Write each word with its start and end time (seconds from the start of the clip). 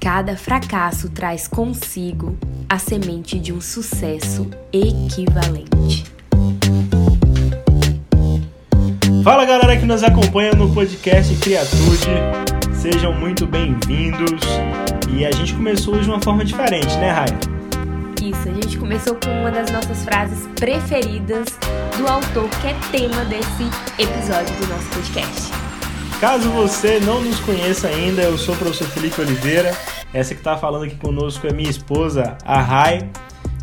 Cada 0.00 0.36
fracasso 0.36 1.08
traz 1.08 1.48
consigo 1.48 2.36
a 2.68 2.78
semente 2.78 3.38
de 3.38 3.52
um 3.52 3.60
sucesso 3.60 4.50
equivalente. 4.72 6.04
Fala 9.22 9.44
galera 9.44 9.78
que 9.78 9.86
nos 9.86 10.02
acompanha 10.02 10.52
no 10.52 10.74
podcast 10.74 11.34
Criatude, 11.36 12.10
sejam 12.82 13.14
muito 13.14 13.46
bem-vindos. 13.46 14.40
E 15.12 15.26
a 15.26 15.30
gente 15.32 15.54
começou 15.54 15.98
de 15.98 16.08
uma 16.08 16.20
forma 16.20 16.44
diferente, 16.44 16.96
né, 16.96 17.10
Raia? 17.10 17.38
Isso, 18.22 18.48
a 18.48 18.52
gente 18.52 18.78
começou 18.78 19.14
com 19.16 19.30
uma 19.30 19.50
das 19.50 19.70
nossas 19.70 20.04
frases 20.04 20.48
preferidas 20.56 21.46
do 21.96 22.06
autor 22.06 22.48
que 22.60 22.68
é 22.68 22.76
tema 22.92 23.24
desse 23.24 23.64
episódio 23.98 24.54
do 24.56 24.66
nosso 24.68 24.88
podcast. 24.90 25.50
Caso 26.20 26.50
você 26.50 27.00
não 27.00 27.22
nos 27.22 27.40
conheça 27.40 27.88
ainda, 27.88 28.22
eu 28.22 28.36
sou 28.38 28.54
o 28.54 28.58
professor 28.58 28.86
Felipe 28.88 29.20
Oliveira. 29.20 29.74
Essa 30.12 30.34
que 30.34 30.40
está 30.40 30.56
falando 30.56 30.84
aqui 30.84 30.96
conosco 30.96 31.46
é 31.46 31.52
minha 31.52 31.70
esposa, 31.70 32.36
a 32.44 32.60
Rai. 32.60 33.08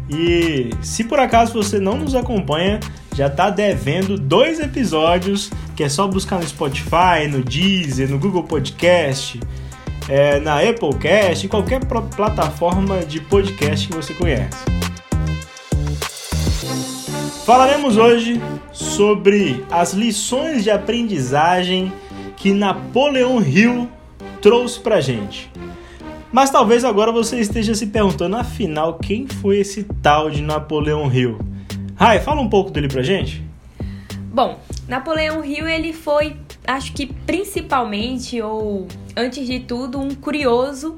E 0.10 0.70
se 0.82 1.04
por 1.04 1.20
acaso 1.20 1.54
você 1.54 1.80
não 1.80 1.98
nos 1.98 2.16
acompanha, 2.16 2.80
já 3.14 3.28
está 3.28 3.50
devendo 3.50 4.18
dois 4.18 4.60
episódios, 4.60 5.52
que 5.76 5.84
é 5.84 5.90
só 5.90 6.08
buscar 6.08 6.40
no 6.40 6.48
Spotify, 6.48 7.28
no 7.30 7.44
Deezer, 7.44 8.10
no 8.10 8.18
Google 8.18 8.44
Podcast, 8.44 9.40
é, 10.10 10.40
na 10.40 10.62
Applecast, 10.62 11.48
qualquer 11.48 11.82
plataforma 11.86 13.06
de 13.06 13.20
podcast 13.20 13.88
que 13.88 13.96
você 13.96 14.14
conhece. 14.14 14.58
Falaremos 17.46 17.98
hoje 17.98 18.42
sobre 18.72 19.64
as 19.72 19.94
lições 19.94 20.64
de 20.64 20.70
aprendizagem 20.70 21.92
que 22.36 22.54
Napoleão 22.54 23.42
Hill 23.42 23.90
trouxe 24.42 24.80
pra 24.80 25.02
gente. 25.02 25.50
Mas 26.32 26.50
talvez 26.50 26.84
agora 26.84 27.12
você 27.12 27.40
esteja 27.40 27.74
se 27.74 27.88
perguntando, 27.88 28.36
afinal, 28.36 28.96
quem 28.96 29.28
foi 29.28 29.60
esse 29.60 29.84
tal 30.02 30.30
de 30.30 30.42
Napoleão 30.42 31.12
Hill? 31.12 31.40
Rai, 31.96 32.20
fala 32.20 32.42
um 32.42 32.50
pouco 32.50 32.70
dele 32.70 32.88
pra 32.88 33.02
gente. 33.02 33.42
Bom, 34.34 34.60
Napoleão 34.88 35.44
Hill 35.44 35.68
ele 35.68 35.94
foi, 35.94 36.36
acho 36.68 36.94
que 36.94 37.08
principalmente 37.08 38.42
ou 38.42 38.88
antes 39.18 39.46
de 39.46 39.60
tudo, 39.60 40.00
um 40.00 40.14
curioso 40.14 40.98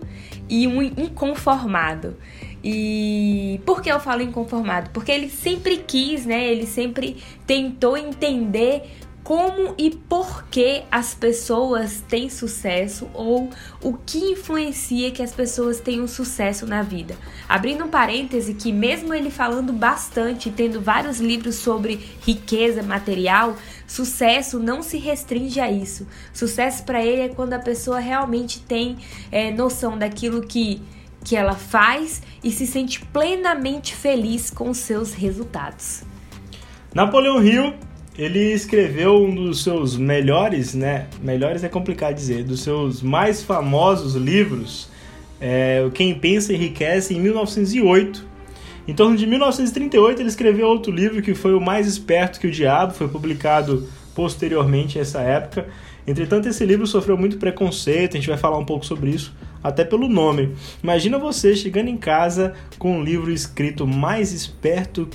e 0.49 0.67
um 0.67 0.81
inconformado. 0.81 2.17
E 2.63 3.61
por 3.65 3.81
que 3.81 3.89
eu 3.89 3.99
falo 3.99 4.21
inconformado? 4.21 4.89
Porque 4.89 5.11
ele 5.11 5.29
sempre 5.29 5.77
quis, 5.77 6.25
né? 6.25 6.45
Ele 6.51 6.67
sempre 6.67 7.17
tentou 7.47 7.95
entender 7.95 8.83
como 9.23 9.75
e 9.77 9.91
por 9.91 10.45
que 10.45 10.81
as 10.91 11.13
pessoas 11.13 12.03
têm 12.09 12.29
sucesso 12.29 13.07
ou 13.13 13.49
o 13.79 13.93
que 13.93 14.17
influencia 14.17 15.11
que 15.11 15.21
as 15.21 15.31
pessoas 15.31 15.79
tenham 15.79 16.07
sucesso 16.07 16.65
na 16.65 16.81
vida. 16.81 17.15
Abrindo 17.47 17.85
um 17.85 17.89
parêntese 17.89 18.55
que 18.55 18.71
mesmo 18.71 19.13
ele 19.13 19.29
falando 19.29 19.71
bastante, 19.71 20.49
tendo 20.49 20.81
vários 20.81 21.19
livros 21.19 21.55
sobre 21.55 21.99
riqueza 22.21 22.81
material, 22.81 23.55
sucesso 23.89 24.59
não 24.59 24.81
se 24.81 24.97
restringe 24.97 25.59
a 25.59 25.69
isso. 25.69 26.07
Sucesso 26.31 26.83
para 26.83 27.03
ele 27.03 27.23
é 27.23 27.27
quando 27.27 27.53
a 27.53 27.59
pessoa 27.59 27.99
realmente 27.99 28.61
tem 28.61 28.97
é, 29.31 29.51
noção 29.51 29.97
daquilo 29.97 30.41
que 30.41 30.81
que 31.21 31.35
ela 31.35 31.53
faz 31.53 32.21
e 32.41 32.49
se 32.49 32.65
sente 32.65 33.05
plenamente 33.07 33.93
feliz 33.93 34.49
com 34.49 34.73
seus 34.73 35.13
resultados. 35.13 36.03
Napoleão 36.93 37.43
Hill 37.43 37.73
ele 38.17 38.51
escreveu 38.51 39.23
um 39.23 39.33
dos 39.33 39.63
seus 39.63 39.95
melhores, 39.95 40.73
né? 40.73 41.07
Melhores 41.21 41.63
é 41.63 41.69
complicado 41.69 42.15
dizer, 42.15 42.43
dos 42.43 42.61
seus 42.61 43.01
mais 43.01 43.41
famosos 43.41 44.13
livros, 44.15 44.89
é, 45.39 45.89
Quem 45.93 46.13
Pensa 46.13 46.53
Enriquece, 46.53 47.13
em 47.13 47.19
1908. 47.21 48.27
Em 48.89 48.93
torno 48.95 49.15
de 49.15 49.27
1938, 49.27 50.19
ele 50.19 50.29
escreveu 50.29 50.67
outro 50.67 50.91
livro 50.91 51.21
que 51.21 51.35
foi 51.35 51.53
O 51.53 51.61
Mais 51.61 51.85
Esperto 51.85 52.39
que 52.39 52.47
o 52.47 52.51
Diabo, 52.51 52.91
foi 52.91 53.07
publicado 53.07 53.87
posteriormente 54.15 54.97
a 54.97 55.03
essa 55.03 55.21
época. 55.21 55.67
Entretanto, 56.07 56.49
esse 56.49 56.65
livro 56.65 56.87
sofreu 56.87 57.15
muito 57.15 57.37
preconceito, 57.37 58.17
a 58.17 58.19
gente 58.19 58.27
vai 58.27 58.37
falar 58.39 58.57
um 58.57 58.65
pouco 58.65 58.83
sobre 58.83 59.11
isso, 59.11 59.31
até 59.63 59.85
pelo 59.85 60.09
nome. 60.09 60.55
Imagina 60.81 61.19
você 61.19 61.55
chegando 61.55 61.87
em 61.87 61.97
casa 61.97 62.55
com 62.79 62.97
um 62.97 63.03
livro 63.03 63.29
escrito 63.29 63.85
Mais 63.85 64.33
Esperto 64.33 65.07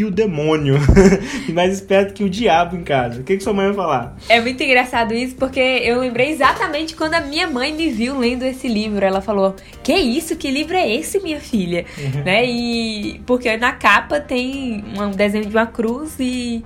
que 0.00 0.04
o 0.04 0.10
demônio 0.10 0.78
e 1.46 1.52
mais 1.52 1.74
esperto 1.74 2.14
que 2.14 2.24
o 2.24 2.30
diabo 2.30 2.74
em 2.74 2.82
casa. 2.82 3.20
O 3.20 3.22
que, 3.22 3.36
que 3.36 3.42
sua 3.42 3.52
mãe 3.52 3.66
vai 3.66 3.74
falar? 3.74 4.16
É 4.30 4.40
muito 4.40 4.62
engraçado 4.62 5.12
isso, 5.12 5.36
porque 5.36 5.60
eu 5.60 6.00
lembrei 6.00 6.30
exatamente 6.30 6.96
quando 6.96 7.12
a 7.12 7.20
minha 7.20 7.46
mãe 7.46 7.70
me 7.70 7.90
viu 7.90 8.18
lendo 8.18 8.42
esse 8.44 8.66
livro. 8.66 9.04
Ela 9.04 9.20
falou: 9.20 9.54
Que 9.82 9.92
isso? 9.92 10.36
Que 10.36 10.50
livro 10.50 10.74
é 10.74 10.90
esse, 10.90 11.20
minha 11.20 11.38
filha? 11.38 11.84
Uhum. 11.98 12.24
Né? 12.24 12.46
E 12.46 13.20
porque 13.26 13.54
na 13.58 13.72
capa 13.72 14.18
tem 14.18 14.82
um 14.98 15.10
desenho 15.10 15.44
de 15.44 15.54
uma 15.54 15.66
cruz 15.66 16.16
e, 16.18 16.64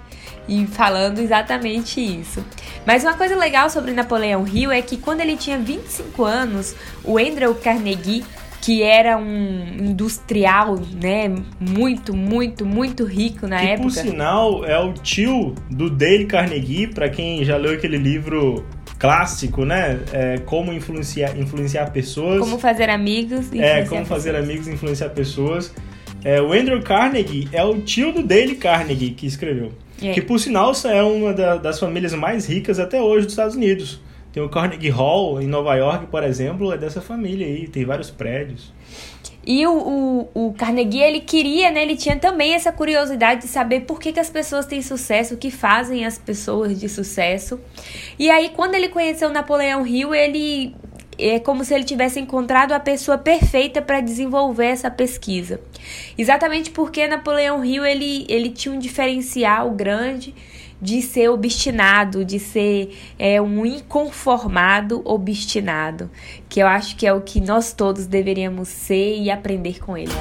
e 0.49 0.65
falando 0.69 1.19
exatamente 1.19 2.01
isso. 2.01 2.45
Mas 2.87 3.03
uma 3.03 3.15
coisa 3.15 3.35
legal 3.35 3.69
sobre 3.69 3.91
Napoleão 3.91 4.47
Hill 4.47 4.71
é 4.71 4.81
que 4.81 4.97
quando 4.97 5.23
ele 5.23 5.37
tinha 5.37 5.59
25 5.59 6.23
anos, 6.23 6.77
o 7.03 7.19
Andrew 7.19 7.53
Carnegie 7.57 8.23
que 8.65 8.83
era 8.83 9.19
um 9.19 9.77
industrial, 9.79 10.77
né, 11.03 11.31
muito, 11.61 12.17
muito, 12.17 12.65
muito 12.65 13.05
rico 13.05 13.47
na 13.47 13.59
que, 13.59 13.67
época. 13.67 13.83
Por 13.83 13.93
sinal, 13.93 14.65
é 14.65 14.79
o 14.79 14.95
tio 14.95 15.55
do 15.71 15.91
Dale 15.91 16.25
Carnegie, 16.25 16.87
para 16.87 17.11
quem 17.11 17.45
já 17.45 17.59
leu 17.59 17.75
aquele 17.75 17.99
livro 17.99 18.65
clássico, 18.99 19.67
né? 19.67 20.01
É, 20.11 20.39
como 20.47 20.73
influenciar, 20.73 21.39
influenciar 21.39 21.91
pessoas. 21.91 22.41
Como 22.41 22.59
fazer 22.59 22.89
amigos. 22.89 23.53
É, 23.53 23.85
como 23.85 24.07
fazer 24.07 24.31
pessoas. 24.31 24.49
amigos 24.49 24.67
e 24.67 24.71
influenciar 24.73 25.11
pessoas. 25.11 25.75
É, 26.25 26.41
o 26.41 26.51
Andrew 26.51 26.81
Carnegie 26.81 27.51
é 27.53 27.63
o 27.63 27.83
tio 27.83 28.13
do 28.13 28.23
Dale 28.23 28.55
Carnegie 28.55 29.11
que 29.11 29.27
escreveu. 29.27 29.73
É. 30.03 30.13
Que, 30.13 30.23
por 30.23 30.41
sinal, 30.41 30.73
é 30.87 31.03
uma 31.03 31.35
da, 31.35 31.57
das 31.57 31.79
famílias 31.79 32.15
mais 32.15 32.47
ricas 32.47 32.79
até 32.79 32.99
hoje 32.99 33.27
dos 33.27 33.35
Estados 33.35 33.57
Unidos. 33.57 34.01
Tem 34.35 34.43
o 34.43 34.49
Carnegie 34.49 34.91
Hall 34.91 35.41
em 35.41 35.47
Nova 35.47 35.77
York, 35.77 36.07
por 36.07 36.25
exemplo, 36.25 36.73
é 36.73 36.77
dessa 36.77 37.01
família 37.01 37.47
aí, 37.47 37.69
tem 37.69 37.85
vários 37.85 38.11
prédios. 38.11 38.73
E 39.47 39.65
o, 39.65 39.73
o, 40.35 40.47
o, 40.49 40.55
Carnegie, 40.55 41.03
ele 41.03 41.21
queria, 41.21 41.71
né? 41.71 41.83
Ele 41.83 41.95
tinha 41.95 42.17
também 42.17 42.53
essa 42.53 42.73
curiosidade 42.73 43.43
de 43.43 43.47
saber 43.47 43.83
por 43.83 44.01
que, 44.01 44.13
que 44.13 44.19
as 44.19 44.29
pessoas 44.29 44.67
têm 44.67 44.83
sucesso, 44.83 45.35
o 45.35 45.37
que 45.37 45.53
fazem 45.53 46.05
as 46.05 46.19
pessoas 46.19 46.81
de 46.81 46.89
sucesso. 46.89 47.61
E 48.19 48.29
aí, 48.29 48.49
quando 48.49 48.75
ele 48.75 48.89
conheceu 48.89 49.31
Napoleão 49.31 49.87
Hill, 49.87 50.13
ele 50.13 50.75
é 51.17 51.39
como 51.39 51.65
se 51.65 51.73
ele 51.73 51.85
tivesse 51.85 52.19
encontrado 52.19 52.73
a 52.73 52.81
pessoa 52.81 53.17
perfeita 53.17 53.81
para 53.81 54.01
desenvolver 54.01 54.67
essa 54.67 54.91
pesquisa. 54.91 55.61
Exatamente 56.19 56.73
porque 56.73 57.07
Napoleão 57.07 57.65
Hill 57.65 57.87
ele, 57.87 58.27
ele 58.29 58.51
tinha 58.51 58.75
um 58.75 58.81
diferencial 58.81 59.71
grande 59.71 60.35
de 60.85 61.01
ser 61.01 61.31
obstinado, 61.31 62.27
de 62.27 62.39
ser 62.39 62.95
é, 63.19 63.41
um 63.41 63.65
inconformado 63.65 65.01
obstinado, 65.03 66.11
que 66.47 66.61
eu 66.61 66.67
acho 66.67 66.95
que 66.95 67.07
é 67.07 67.13
o 67.13 67.23
que 67.23 67.41
nós 67.41 67.73
todos 67.73 68.07
deveríamos 68.07 68.69
ser 68.69 69.17
e 69.17 69.31
aprender 69.31 69.83
com 69.83 69.97
ele. 69.97 70.13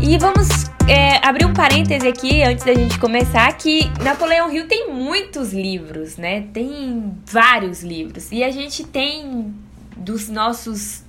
E 0.00 0.16
vamos 0.16 0.48
é, 0.88 1.26
abrir 1.26 1.44
um 1.44 1.52
parêntese 1.52 2.08
aqui 2.08 2.42
antes 2.42 2.64
da 2.64 2.72
gente 2.72 2.98
começar 2.98 3.52
que 3.58 3.90
Napoleão 4.02 4.50
Hill 4.50 4.66
tem 4.66 4.90
muitos 4.90 5.52
livros, 5.52 6.16
né? 6.16 6.46
Tem 6.52 7.12
vários 7.26 7.82
livros 7.82 8.32
e 8.32 8.42
a 8.42 8.50
gente 8.50 8.84
tem 8.84 9.52
dos 10.04 10.28
nossos 10.28 11.02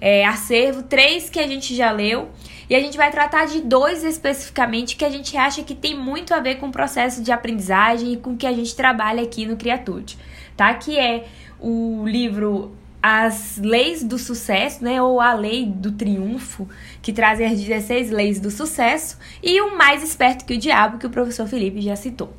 é, 0.00 0.24
acervo, 0.26 0.82
três 0.82 1.30
que 1.30 1.40
a 1.40 1.46
gente 1.46 1.74
já 1.74 1.90
leu. 1.90 2.28
E 2.68 2.74
a 2.74 2.80
gente 2.80 2.96
vai 2.96 3.10
tratar 3.10 3.46
de 3.46 3.60
dois 3.60 4.04
especificamente 4.04 4.96
que 4.96 5.04
a 5.04 5.10
gente 5.10 5.36
acha 5.36 5.62
que 5.62 5.74
tem 5.74 5.96
muito 5.96 6.32
a 6.34 6.40
ver 6.40 6.56
com 6.56 6.68
o 6.68 6.72
processo 6.72 7.22
de 7.22 7.32
aprendizagem 7.32 8.12
e 8.12 8.16
com 8.16 8.32
o 8.32 8.36
que 8.36 8.46
a 8.46 8.52
gente 8.52 8.74
trabalha 8.74 9.22
aqui 9.22 9.46
no 9.46 9.56
Criatude, 9.56 10.18
tá? 10.56 10.72
Que 10.74 10.98
é 10.98 11.26
o 11.58 12.06
livro 12.06 12.72
As 13.02 13.58
Leis 13.58 14.02
do 14.02 14.18
Sucesso, 14.18 14.82
né? 14.82 15.00
Ou 15.00 15.20
A 15.20 15.34
Lei 15.34 15.66
do 15.66 15.92
Triunfo, 15.92 16.68
que 17.02 17.12
trazem 17.12 17.46
as 17.46 17.60
16 17.60 18.10
leis 18.10 18.40
do 18.40 18.50
sucesso, 18.50 19.18
e 19.42 19.60
o 19.60 19.76
Mais 19.76 20.02
Esperto 20.02 20.44
que 20.44 20.54
o 20.54 20.58
Diabo, 20.58 20.98
que 20.98 21.06
o 21.06 21.10
professor 21.10 21.46
Felipe 21.46 21.82
já 21.82 21.96
citou. 21.96 22.32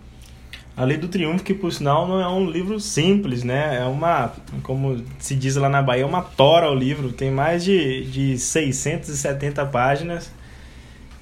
A 0.77 0.83
Lei 0.83 0.98
do 0.98 1.07
Triunfo, 1.07 1.44
que 1.44 1.54
por 1.54 1.72
sinal 1.72 2.06
não 2.06 2.19
é 2.19 2.27
um 2.27 2.50
livro 2.50 2.80
simples, 2.81 3.44
né? 3.44 3.77
É 3.81 3.86
uma, 3.86 4.33
como 4.62 5.01
se 5.19 5.33
diz 5.33 5.56
lá 5.56 5.69
na 5.69 5.81
Bahia, 5.81 6.04
é 6.04 6.06
uma 6.06 6.22
tora 6.22 6.69
o 6.69 6.75
livro. 6.75 7.13
Tem 7.13 7.31
mais 7.31 7.63
de, 7.63 8.04
de 8.06 8.38
670 8.38 9.66
páginas, 9.68 10.30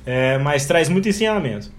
é, 0.06 0.40
mas 0.40 0.66
traz 0.66 0.90
muito 0.90 1.08
ensinamento. 1.08 1.72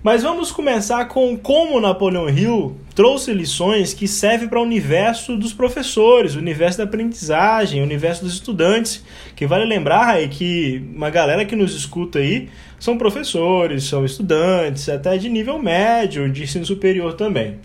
Mas 0.00 0.22
vamos 0.22 0.52
começar 0.52 1.04
com 1.06 1.36
como 1.36 1.80
Napoleão 1.80 2.28
Hill 2.28 2.76
trouxe 2.94 3.32
lições 3.32 3.92
que 3.92 4.06
servem 4.06 4.48
para 4.48 4.60
o 4.60 4.62
universo 4.62 5.36
dos 5.36 5.52
professores, 5.52 6.36
o 6.36 6.38
universo 6.38 6.78
da 6.78 6.84
aprendizagem, 6.84 7.80
o 7.80 7.84
universo 7.84 8.22
dos 8.22 8.34
estudantes. 8.34 9.04
Que 9.34 9.44
vale 9.44 9.64
lembrar 9.64 10.22
é 10.22 10.28
que 10.28 10.84
uma 10.94 11.10
galera 11.10 11.44
que 11.44 11.56
nos 11.56 11.74
escuta 11.74 12.20
aí 12.20 12.48
são 12.78 12.96
professores, 12.96 13.84
são 13.84 14.04
estudantes, 14.04 14.88
até 14.88 15.18
de 15.18 15.28
nível 15.28 15.58
médio, 15.58 16.30
de 16.30 16.44
ensino 16.44 16.64
superior 16.64 17.14
também. 17.14 17.56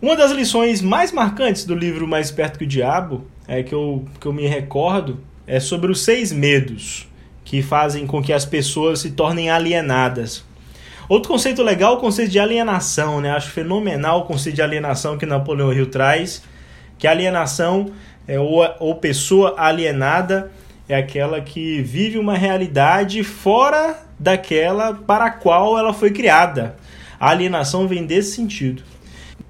Uma 0.00 0.16
das 0.16 0.32
lições 0.32 0.80
mais 0.80 1.12
marcantes 1.12 1.66
do 1.66 1.74
livro 1.74 2.08
Mais 2.08 2.30
Perto 2.30 2.58
que 2.58 2.64
o 2.64 2.68
Diabo, 2.68 3.26
é 3.46 3.62
que 3.62 3.74
eu, 3.74 4.06
que 4.18 4.26
eu 4.26 4.32
me 4.32 4.46
recordo, 4.46 5.20
é 5.46 5.60
sobre 5.60 5.92
os 5.92 6.00
seis 6.00 6.32
medos 6.32 7.06
que 7.44 7.60
fazem 7.62 8.06
com 8.06 8.22
que 8.22 8.32
as 8.32 8.46
pessoas 8.46 9.00
se 9.00 9.10
tornem 9.10 9.50
alienadas. 9.50 10.47
Outro 11.08 11.30
conceito 11.30 11.62
legal 11.62 11.94
é 11.94 11.96
o 11.96 12.00
conceito 12.00 12.30
de 12.30 12.38
alienação, 12.38 13.20
né? 13.20 13.30
Acho 13.30 13.50
fenomenal 13.50 14.20
o 14.20 14.24
conceito 14.24 14.56
de 14.56 14.62
alienação 14.62 15.16
que 15.16 15.24
Napoleão 15.24 15.72
Hill 15.72 15.90
traz, 15.90 16.42
que 16.98 17.06
alienação 17.06 17.92
é 18.26 18.38
ou, 18.38 18.62
ou 18.78 18.94
pessoa 18.96 19.54
alienada 19.56 20.52
é 20.88 20.96
aquela 20.96 21.40
que 21.40 21.82
vive 21.82 22.18
uma 22.18 22.36
realidade 22.36 23.22
fora 23.22 23.98
daquela 24.18 24.94
para 24.94 25.26
a 25.26 25.30
qual 25.30 25.78
ela 25.78 25.92
foi 25.92 26.10
criada. 26.10 26.76
A 27.18 27.30
alienação 27.30 27.88
vem 27.88 28.06
desse 28.06 28.36
sentido. 28.36 28.82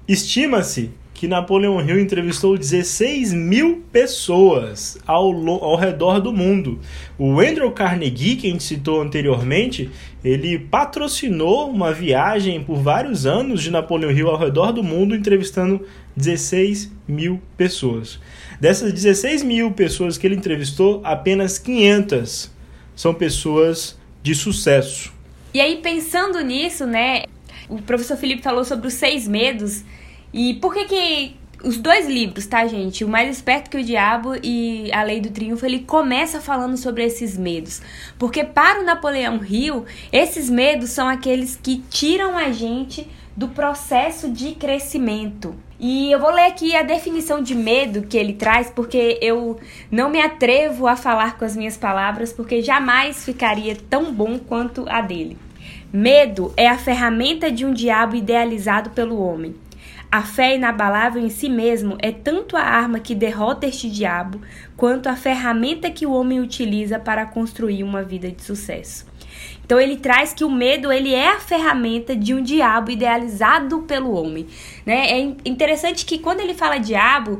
Estima-se 0.07 0.91
que 1.19 1.27
Napoleão 1.27 1.81
Hill 1.81 1.99
entrevistou 1.99 2.57
16 2.57 3.33
mil 3.33 3.83
pessoas 3.91 4.97
ao, 5.05 5.35
ao 5.61 5.75
redor 5.75 6.21
do 6.21 6.31
mundo. 6.31 6.79
O 7.17 7.41
Andrew 7.41 7.69
Carnegie, 7.73 8.37
que 8.37 8.47
a 8.47 8.51
gente 8.51 8.63
citou 8.63 9.01
anteriormente, 9.01 9.89
ele 10.23 10.57
patrocinou 10.57 11.69
uma 11.69 11.91
viagem 11.91 12.63
por 12.63 12.77
vários 12.77 13.25
anos 13.25 13.61
de 13.61 13.69
Napoleão 13.69 14.09
Hill 14.09 14.29
ao 14.29 14.37
redor 14.37 14.71
do 14.71 14.81
mundo, 14.81 15.13
entrevistando 15.13 15.85
16 16.15 16.89
mil 17.05 17.41
pessoas. 17.57 18.17
Dessas 18.57 18.93
16 18.93 19.43
mil 19.43 19.71
pessoas 19.71 20.17
que 20.17 20.25
ele 20.25 20.35
entrevistou, 20.35 21.01
apenas 21.03 21.59
500 21.59 22.49
são 22.95 23.13
pessoas 23.13 23.99
de 24.23 24.33
sucesso. 24.33 25.11
E 25.53 25.59
aí, 25.59 25.81
pensando 25.83 26.39
nisso, 26.39 26.85
né, 26.85 27.23
o 27.67 27.81
professor 27.81 28.15
Felipe 28.15 28.41
falou 28.41 28.63
sobre 28.63 28.87
os 28.87 28.93
seis 28.93 29.27
medos 29.27 29.83
e 30.33 30.55
por 30.55 30.73
que 30.73 30.85
que 30.85 31.39
os 31.63 31.77
dois 31.77 32.07
livros, 32.07 32.45
tá, 32.45 32.65
gente? 32.67 33.03
O 33.03 33.09
Mais 33.09 33.29
Esperto 33.29 33.69
que 33.69 33.77
o 33.77 33.83
Diabo 33.83 34.35
e 34.41 34.89
A 34.93 35.03
Lei 35.03 35.19
do 35.19 35.29
Triunfo, 35.29 35.65
ele 35.65 35.79
começa 35.79 36.39
falando 36.39 36.77
sobre 36.77 37.03
esses 37.03 37.37
medos. 37.37 37.81
Porque 38.17 38.43
para 38.43 38.79
o 38.79 38.85
Napoleão 38.85 39.43
Hill, 39.43 39.85
esses 40.11 40.49
medos 40.49 40.91
são 40.91 41.07
aqueles 41.07 41.57
que 41.61 41.83
tiram 41.89 42.37
a 42.37 42.51
gente 42.51 43.07
do 43.35 43.49
processo 43.49 44.29
de 44.29 44.53
crescimento. 44.55 45.55
E 45.79 46.11
eu 46.11 46.19
vou 46.19 46.31
ler 46.31 46.47
aqui 46.47 46.75
a 46.75 46.83
definição 46.83 47.41
de 47.41 47.55
medo 47.55 48.03
que 48.03 48.17
ele 48.17 48.33
traz, 48.33 48.69
porque 48.69 49.17
eu 49.21 49.57
não 49.89 50.09
me 50.09 50.21
atrevo 50.21 50.87
a 50.87 50.95
falar 50.95 51.37
com 51.37 51.45
as 51.45 51.55
minhas 51.55 51.77
palavras, 51.77 52.33
porque 52.33 52.61
jamais 52.61 53.23
ficaria 53.23 53.77
tão 53.89 54.13
bom 54.13 54.37
quanto 54.37 54.85
a 54.89 55.01
dele. 55.01 55.37
Medo 55.91 56.53
é 56.55 56.67
a 56.67 56.77
ferramenta 56.77 57.49
de 57.49 57.65
um 57.65 57.73
diabo 57.73 58.15
idealizado 58.15 58.89
pelo 58.89 59.21
homem. 59.21 59.55
A 60.11 60.23
fé 60.23 60.55
inabalável 60.55 61.23
em 61.23 61.29
si 61.29 61.47
mesmo 61.47 61.95
é 61.99 62.11
tanto 62.11 62.57
a 62.57 62.61
arma 62.61 62.99
que 62.99 63.13
derrota 63.13 63.67
este 63.67 63.87
diabo, 63.87 64.41
quanto 64.75 65.07
a 65.07 65.15
ferramenta 65.15 65.91
que 65.91 66.05
o 66.05 66.11
homem 66.11 66.39
utiliza 66.39 66.97
para 66.97 67.27
construir 67.27 67.83
uma 67.83 68.01
vida 68.01 68.31
de 68.31 68.41
sucesso. 68.41 69.05
Então 69.63 69.79
ele 69.79 69.97
traz 69.97 70.33
que 70.33 70.43
o 70.43 70.49
medo 70.49 70.91
ele 70.91 71.13
é 71.13 71.29
a 71.29 71.39
ferramenta 71.39 72.15
de 72.15 72.33
um 72.33 72.41
diabo 72.41 72.89
idealizado 72.89 73.83
pelo 73.83 74.11
homem, 74.11 74.47
né? 74.83 75.11
É 75.11 75.19
interessante 75.45 76.03
que 76.05 76.17
quando 76.17 76.39
ele 76.39 76.55
fala 76.55 76.79
diabo, 76.79 77.39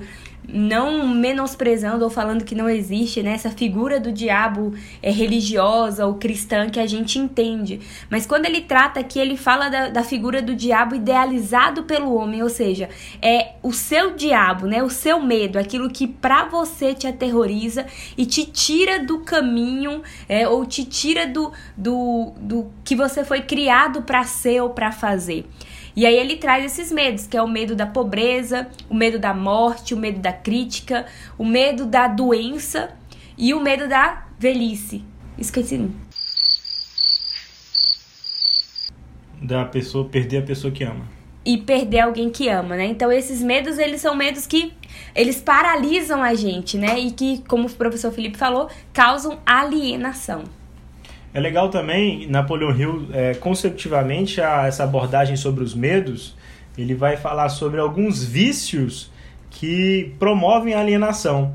não 0.53 1.07
menosprezando 1.07 2.03
ou 2.03 2.09
falando 2.09 2.43
que 2.43 2.55
não 2.55 2.69
existe 2.69 3.21
né, 3.21 3.33
essa 3.33 3.49
figura 3.49 3.99
do 3.99 4.11
diabo 4.11 4.73
é, 5.01 5.11
religiosa 5.11 6.05
ou 6.05 6.15
cristã 6.15 6.69
que 6.69 6.79
a 6.79 6.87
gente 6.87 7.19
entende. 7.19 7.79
Mas 8.09 8.25
quando 8.25 8.45
ele 8.45 8.61
trata 8.61 8.99
aqui, 8.99 9.19
ele 9.19 9.37
fala 9.37 9.69
da, 9.69 9.89
da 9.89 10.03
figura 10.03 10.41
do 10.41 10.55
diabo 10.55 10.95
idealizado 10.95 11.83
pelo 11.83 12.13
homem, 12.15 12.41
ou 12.43 12.49
seja, 12.49 12.89
é 13.21 13.53
o 13.61 13.71
seu 13.71 14.15
diabo, 14.15 14.67
né, 14.67 14.81
o 14.83 14.89
seu 14.89 15.19
medo, 15.21 15.59
aquilo 15.59 15.89
que 15.89 16.07
para 16.07 16.45
você 16.45 16.93
te 16.93 17.07
aterroriza 17.07 17.85
e 18.17 18.25
te 18.25 18.45
tira 18.45 18.99
do 18.99 19.19
caminho 19.19 20.01
é, 20.27 20.47
ou 20.47 20.65
te 20.65 20.83
tira 20.83 21.27
do, 21.27 21.51
do, 21.75 22.33
do 22.39 22.71
que 22.83 22.95
você 22.95 23.23
foi 23.23 23.41
criado 23.41 24.01
para 24.01 24.23
ser 24.23 24.61
ou 24.61 24.71
para 24.71 24.91
fazer. 24.91 25.45
E 25.95 26.05
aí 26.05 26.15
ele 26.15 26.37
traz 26.37 26.65
esses 26.65 26.91
medos, 26.91 27.27
que 27.27 27.35
é 27.35 27.41
o 27.41 27.47
medo 27.47 27.75
da 27.75 27.85
pobreza, 27.85 28.69
o 28.89 28.93
medo 28.93 29.19
da 29.19 29.33
morte, 29.33 29.93
o 29.93 29.97
medo 29.97 30.19
da 30.19 30.31
crítica, 30.31 31.05
o 31.37 31.45
medo 31.45 31.85
da 31.85 32.07
doença 32.07 32.91
e 33.37 33.53
o 33.53 33.59
medo 33.59 33.87
da 33.87 34.27
velhice. 34.37 35.03
Esqueci. 35.37 35.89
Da 39.41 39.65
pessoa 39.65 40.07
perder 40.07 40.37
a 40.39 40.41
pessoa 40.41 40.71
que 40.71 40.83
ama. 40.83 41.07
E 41.45 41.57
perder 41.57 42.01
alguém 42.01 42.29
que 42.29 42.49
ama, 42.49 42.75
né? 42.75 42.85
Então 42.85 43.11
esses 43.11 43.41
medos, 43.41 43.77
eles 43.77 44.01
são 44.01 44.13
medos 44.13 44.45
que 44.45 44.73
eles 45.15 45.41
paralisam 45.41 46.21
a 46.21 46.33
gente, 46.33 46.77
né? 46.77 46.99
E 46.99 47.11
que, 47.11 47.41
como 47.47 47.67
o 47.67 47.71
professor 47.71 48.11
Felipe 48.11 48.37
falou, 48.37 48.69
causam 48.93 49.39
alienação. 49.45 50.43
É 51.31 51.39
legal 51.39 51.69
também, 51.69 52.27
Napoleão 52.27 52.75
Hill, 52.75 53.07
é, 53.13 53.35
a 54.41 54.65
essa 54.65 54.83
abordagem 54.83 55.35
sobre 55.35 55.63
os 55.63 55.75
medos, 55.75 56.35
ele 56.75 56.95
vai 56.95 57.17
falar 57.17 57.49
sobre 57.49 57.79
alguns 57.79 58.23
vícios 58.23 59.11
que 59.49 60.13
promovem 60.17 60.73
a 60.73 60.79
alienação. 60.79 61.53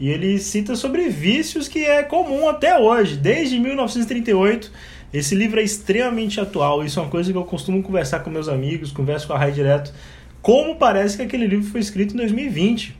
E 0.00 0.08
ele 0.08 0.38
cita 0.40 0.74
sobre 0.74 1.08
vícios 1.08 1.68
que 1.68 1.84
é 1.84 2.02
comum 2.02 2.48
até 2.48 2.76
hoje, 2.76 3.16
desde 3.16 3.60
1938. 3.60 4.72
Esse 5.12 5.36
livro 5.36 5.60
é 5.60 5.62
extremamente 5.62 6.40
atual, 6.40 6.84
isso 6.84 6.98
é 6.98 7.02
uma 7.02 7.10
coisa 7.10 7.30
que 7.30 7.38
eu 7.38 7.44
costumo 7.44 7.80
conversar 7.82 8.20
com 8.20 8.30
meus 8.30 8.48
amigos, 8.48 8.90
converso 8.90 9.28
com 9.28 9.34
a 9.34 9.38
Rai 9.38 9.52
direto, 9.52 9.92
como 10.40 10.76
parece 10.76 11.16
que 11.16 11.22
aquele 11.22 11.46
livro 11.46 11.70
foi 11.70 11.80
escrito 11.80 12.14
em 12.14 12.16
2020. 12.16 12.96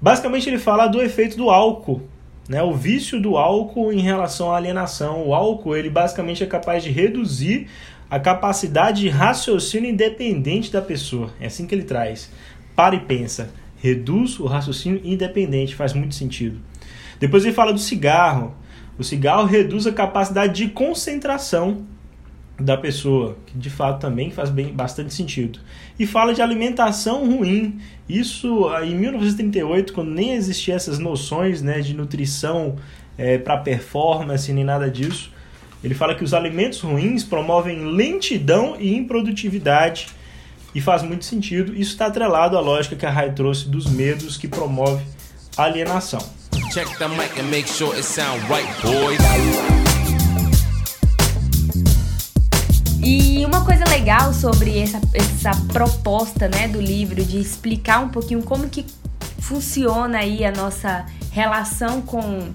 Basicamente 0.00 0.48
ele 0.48 0.58
fala 0.58 0.86
do 0.86 1.02
efeito 1.02 1.36
do 1.36 1.50
álcool 1.50 2.02
né, 2.52 2.62
o 2.62 2.74
vício 2.74 3.18
do 3.18 3.38
álcool 3.38 3.90
em 3.94 4.02
relação 4.02 4.52
à 4.52 4.58
alienação. 4.58 5.26
O 5.26 5.34
álcool 5.34 5.74
ele 5.74 5.88
basicamente 5.88 6.44
é 6.44 6.46
capaz 6.46 6.84
de 6.84 6.90
reduzir 6.90 7.66
a 8.10 8.20
capacidade 8.20 9.00
de 9.00 9.08
raciocínio 9.08 9.88
independente 9.88 10.70
da 10.70 10.82
pessoa. 10.82 11.30
É 11.40 11.46
assim 11.46 11.66
que 11.66 11.74
ele 11.74 11.84
traz. 11.84 12.30
Para 12.76 12.94
e 12.94 13.00
pensa. 13.00 13.50
Reduz 13.78 14.38
o 14.38 14.44
raciocínio 14.44 15.00
independente. 15.02 15.74
Faz 15.74 15.94
muito 15.94 16.14
sentido. 16.14 16.60
Depois 17.18 17.42
ele 17.42 17.54
fala 17.54 17.72
do 17.72 17.78
cigarro. 17.78 18.54
O 18.98 19.02
cigarro 19.02 19.46
reduz 19.46 19.86
a 19.86 19.92
capacidade 19.92 20.52
de 20.52 20.70
concentração 20.70 21.86
da 22.62 22.76
pessoa, 22.76 23.36
que 23.46 23.58
de 23.58 23.70
fato 23.70 24.00
também 24.00 24.30
faz 24.30 24.50
bem, 24.50 24.72
bastante 24.72 25.12
sentido. 25.12 25.58
E 25.98 26.06
fala 26.06 26.32
de 26.32 26.40
alimentação 26.40 27.26
ruim. 27.26 27.80
Isso 28.08 28.68
em 28.82 28.94
1938, 28.94 29.92
quando 29.92 30.10
nem 30.10 30.32
existiam 30.32 30.76
essas 30.76 30.98
noções 30.98 31.62
né, 31.62 31.80
de 31.80 31.94
nutrição 31.94 32.76
é, 33.16 33.38
para 33.38 33.58
performance 33.58 34.52
nem 34.52 34.64
nada 34.64 34.90
disso. 34.90 35.30
Ele 35.82 35.94
fala 35.94 36.14
que 36.14 36.22
os 36.22 36.32
alimentos 36.32 36.80
ruins 36.80 37.24
promovem 37.24 37.92
lentidão 37.92 38.76
e 38.78 38.96
improdutividade. 38.96 40.08
E 40.74 40.80
faz 40.80 41.02
muito 41.02 41.24
sentido. 41.24 41.74
Isso 41.74 41.92
está 41.92 42.06
atrelado 42.06 42.56
à 42.56 42.60
lógica 42.60 42.96
que 42.96 43.04
a 43.04 43.10
Rai 43.10 43.32
trouxe 43.32 43.68
dos 43.68 43.86
medos 43.86 44.38
que 44.38 44.48
promove 44.48 45.04
alienação. 45.56 46.20
Check 46.72 46.88
the 46.98 47.08
mic 47.08 47.38
and 47.38 47.50
make 47.50 47.68
sure 47.68 47.94
it 47.94 48.04
sound 48.04 48.40
right, 48.48 48.66
boys. 48.82 49.91
E 53.04 53.44
uma 53.44 53.64
coisa 53.64 53.84
legal 53.88 54.32
sobre 54.32 54.78
essa, 54.78 55.00
essa 55.12 55.50
proposta 55.72 56.48
né, 56.48 56.68
do 56.68 56.80
livro 56.80 57.24
de 57.24 57.40
explicar 57.40 57.98
um 57.98 58.08
pouquinho 58.08 58.44
como 58.44 58.68
que 58.68 58.86
funciona 59.40 60.18
aí 60.18 60.44
a 60.44 60.52
nossa 60.52 61.04
relação 61.32 62.00
com, 62.00 62.52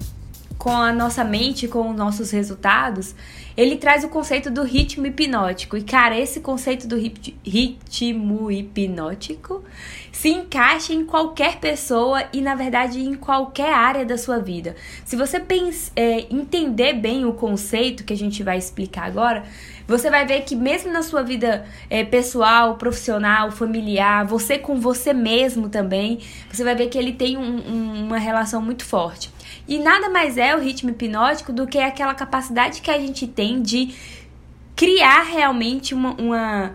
com 0.56 0.70
a 0.70 0.90
nossa 0.90 1.22
mente, 1.22 1.68
com 1.68 1.90
os 1.90 1.94
nossos 1.94 2.30
resultados, 2.30 3.14
ele 3.58 3.76
traz 3.76 4.04
o 4.04 4.08
conceito 4.08 4.50
do 4.50 4.62
ritmo 4.62 5.06
hipnótico. 5.06 5.76
E, 5.76 5.82
cara, 5.82 6.18
esse 6.18 6.40
conceito 6.40 6.88
do 6.88 6.96
ritmo 6.96 8.50
hipnótico 8.50 9.62
se 10.10 10.30
encaixa 10.30 10.94
em 10.94 11.04
qualquer 11.04 11.58
pessoa 11.58 12.24
e, 12.32 12.40
na 12.40 12.54
verdade, 12.54 13.00
em 13.00 13.14
qualquer 13.14 13.74
área 13.74 14.06
da 14.06 14.16
sua 14.16 14.38
vida. 14.38 14.76
Se 15.04 15.14
você 15.14 15.38
pense, 15.38 15.92
é, 15.94 16.26
entender 16.30 16.94
bem 16.94 17.26
o 17.26 17.34
conceito 17.34 18.02
que 18.02 18.14
a 18.14 18.16
gente 18.16 18.42
vai 18.42 18.56
explicar 18.56 19.04
agora, 19.04 19.44
você 19.88 20.10
vai 20.10 20.26
ver 20.26 20.42
que 20.42 20.54
mesmo 20.54 20.92
na 20.92 21.02
sua 21.02 21.22
vida 21.22 21.66
é, 21.88 22.04
pessoal, 22.04 22.76
profissional, 22.76 23.50
familiar, 23.50 24.26
você 24.26 24.58
com 24.58 24.78
você 24.78 25.14
mesmo 25.14 25.70
também, 25.70 26.20
você 26.52 26.62
vai 26.62 26.74
ver 26.74 26.88
que 26.88 26.98
ele 26.98 27.14
tem 27.14 27.38
um, 27.38 27.56
um, 27.56 28.04
uma 28.04 28.18
relação 28.18 28.60
muito 28.60 28.84
forte. 28.84 29.32
E 29.66 29.78
nada 29.78 30.10
mais 30.10 30.36
é 30.36 30.54
o 30.54 30.60
ritmo 30.60 30.90
hipnótico 30.90 31.54
do 31.54 31.66
que 31.66 31.78
aquela 31.78 32.14
capacidade 32.14 32.82
que 32.82 32.90
a 32.90 32.98
gente 32.98 33.26
tem 33.26 33.62
de 33.62 33.94
criar 34.76 35.22
realmente 35.22 35.94
uma, 35.94 36.12
uma 36.12 36.74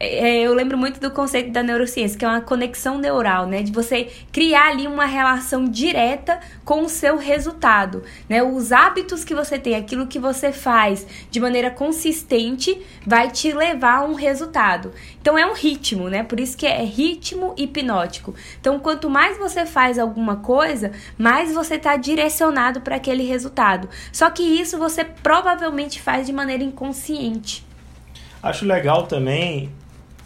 é, 0.00 0.42
eu 0.42 0.54
lembro 0.54 0.78
muito 0.78 1.00
do 1.00 1.10
conceito 1.10 1.50
da 1.50 1.60
neurociência, 1.60 2.16
que 2.16 2.24
é 2.24 2.28
uma 2.28 2.40
conexão 2.40 2.98
neural, 2.98 3.46
né? 3.46 3.62
De 3.62 3.72
você 3.72 4.08
criar 4.30 4.68
ali 4.68 4.86
uma 4.86 5.06
relação 5.06 5.64
direta 5.64 6.38
com 6.64 6.82
o 6.82 6.88
seu 6.88 7.16
resultado, 7.16 8.04
né? 8.28 8.40
Os 8.40 8.70
hábitos 8.70 9.24
que 9.24 9.34
você 9.34 9.58
tem, 9.58 9.74
aquilo 9.74 10.06
que 10.06 10.18
você 10.18 10.52
faz 10.52 11.04
de 11.30 11.40
maneira 11.40 11.68
consistente, 11.68 12.80
vai 13.04 13.28
te 13.28 13.50
levar 13.50 13.96
a 13.96 14.04
um 14.04 14.14
resultado. 14.14 14.92
Então 15.20 15.36
é 15.36 15.44
um 15.44 15.54
ritmo, 15.54 16.08
né? 16.08 16.22
Por 16.22 16.38
isso 16.38 16.56
que 16.56 16.66
é 16.66 16.84
ritmo 16.84 17.52
hipnótico. 17.56 18.34
Então, 18.60 18.78
quanto 18.78 19.10
mais 19.10 19.36
você 19.36 19.66
faz 19.66 19.98
alguma 19.98 20.36
coisa, 20.36 20.92
mais 21.18 21.52
você 21.52 21.74
está 21.74 21.96
direcionado 21.96 22.82
para 22.82 22.96
aquele 22.96 23.24
resultado. 23.24 23.88
Só 24.12 24.30
que 24.30 24.42
isso 24.42 24.78
você 24.78 25.04
provavelmente 25.04 26.00
faz 26.00 26.26
de 26.26 26.32
maneira 26.32 26.62
inconsciente. 26.62 27.66
Acho 28.40 28.64
legal 28.64 29.06
também 29.08 29.72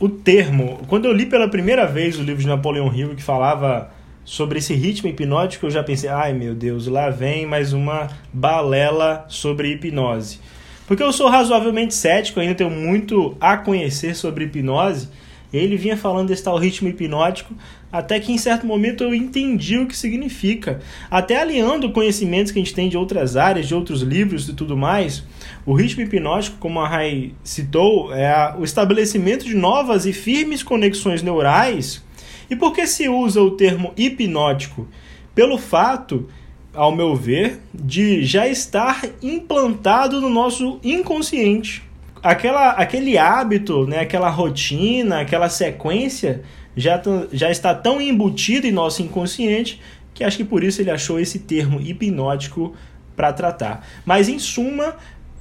o 0.02 0.09
termo. 0.09 0.80
Quando 0.88 1.04
eu 1.04 1.12
li 1.12 1.26
pela 1.26 1.47
primeira 1.47 1.87
vez 1.87 2.18
o 2.18 2.25
livro 2.25 2.42
de 2.42 2.49
Napoleão 2.49 2.92
Hill 2.92 3.14
que 3.14 3.23
falava 3.23 3.88
sobre 4.25 4.59
esse 4.59 4.75
ritmo 4.75 5.09
hipnótico, 5.09 5.66
eu 5.66 5.71
já 5.71 5.80
pensei, 5.80 6.11
ai 6.11 6.32
meu 6.32 6.56
Deus, 6.56 6.88
lá 6.88 7.09
vem 7.09 7.47
mais 7.47 7.73
uma 7.73 8.09
balela 8.32 9.25
sobre 9.28 9.68
hipnose. 9.68 10.40
Porque 10.88 11.04
eu 11.04 11.12
sou 11.12 11.28
razoavelmente 11.28 11.94
cético, 11.94 12.40
ainda 12.40 12.56
tenho 12.56 12.68
muito 12.68 13.37
a 13.40 13.56
conhecer 13.56 14.16
sobre 14.16 14.47
hipnose. 14.47 15.09
Ele 15.52 15.76
vinha 15.76 15.97
falando 15.97 16.26
desse 16.28 16.42
tal 16.42 16.59
ritmo 16.59 16.88
hipnótico, 16.88 17.54
até 17.93 18.19
que 18.19 18.33
em 18.33 18.39
certo 18.39 18.67
momento 18.67 19.05
eu 19.05 19.15
entendi 19.15 19.77
o 19.77 19.87
que 19.87 19.97
significa. 19.97 20.81
Até 21.11 21.39
alinhando 21.39 21.93
conhecimentos 21.93 22.51
que 22.51 22.59
a 22.59 22.63
gente 22.63 22.75
tem 22.75 22.89
de 22.89 22.97
outras 22.97 23.37
áreas, 23.37 23.69
de 23.69 23.75
outros 23.75 24.01
livros 24.01 24.49
e 24.49 24.55
tudo 24.55 24.77
mais, 24.77 25.23
o 25.67 25.75
ritmo 25.75 26.03
hipnótico, 26.03 26.57
como 26.59 26.81
a 26.81 26.89
Rai 26.89 27.33
citou, 27.45 28.15
é 28.15 28.55
o 28.59 28.65
estabelecimento 28.65 29.45
de 29.45 29.55
novas 29.55 30.07
e 30.07 30.13
firmes 30.15 30.63
conexões 30.63 31.23
neurais. 31.23 32.03
E 32.49 32.57
por 32.57 32.73
que 32.73 32.87
se 32.87 33.09
usa 33.09 33.43
o 33.43 33.51
termo 33.51 33.93
hipnótico? 33.97 34.89
Pelo 35.35 35.59
fato, 35.59 36.29
ao 36.75 36.95
meu 36.95 37.15
ver, 37.15 37.61
de 37.75 38.25
já 38.25 38.49
estar 38.49 39.03
implantado 39.23 40.21
no 40.21 40.31
nosso 40.31 40.81
inconsciente. 40.83 41.92
Aquela, 42.23 42.71
aquele 42.71 43.19
hábito, 43.19 43.87
né, 43.87 44.00
aquela 44.00 44.31
rotina, 44.31 45.21
aquela 45.21 45.49
sequência 45.49 46.43
já, 46.76 47.00
já 47.33 47.50
está 47.50 47.75
tão 47.75 48.00
embutido 48.00 48.67
em 48.67 48.73
nosso 48.73 49.02
inconsciente 49.02 49.81
que 50.14 50.23
acho 50.23 50.37
que 50.37 50.45
por 50.45 50.62
isso 50.62 50.81
ele 50.81 50.91
achou 50.91 51.19
esse 51.19 51.41
termo 51.41 51.81
hipnótico 51.81 52.75
para 53.17 53.33
tratar. 53.33 53.87
Mas 54.05 54.29
em 54.29 54.38
suma, 54.38 54.95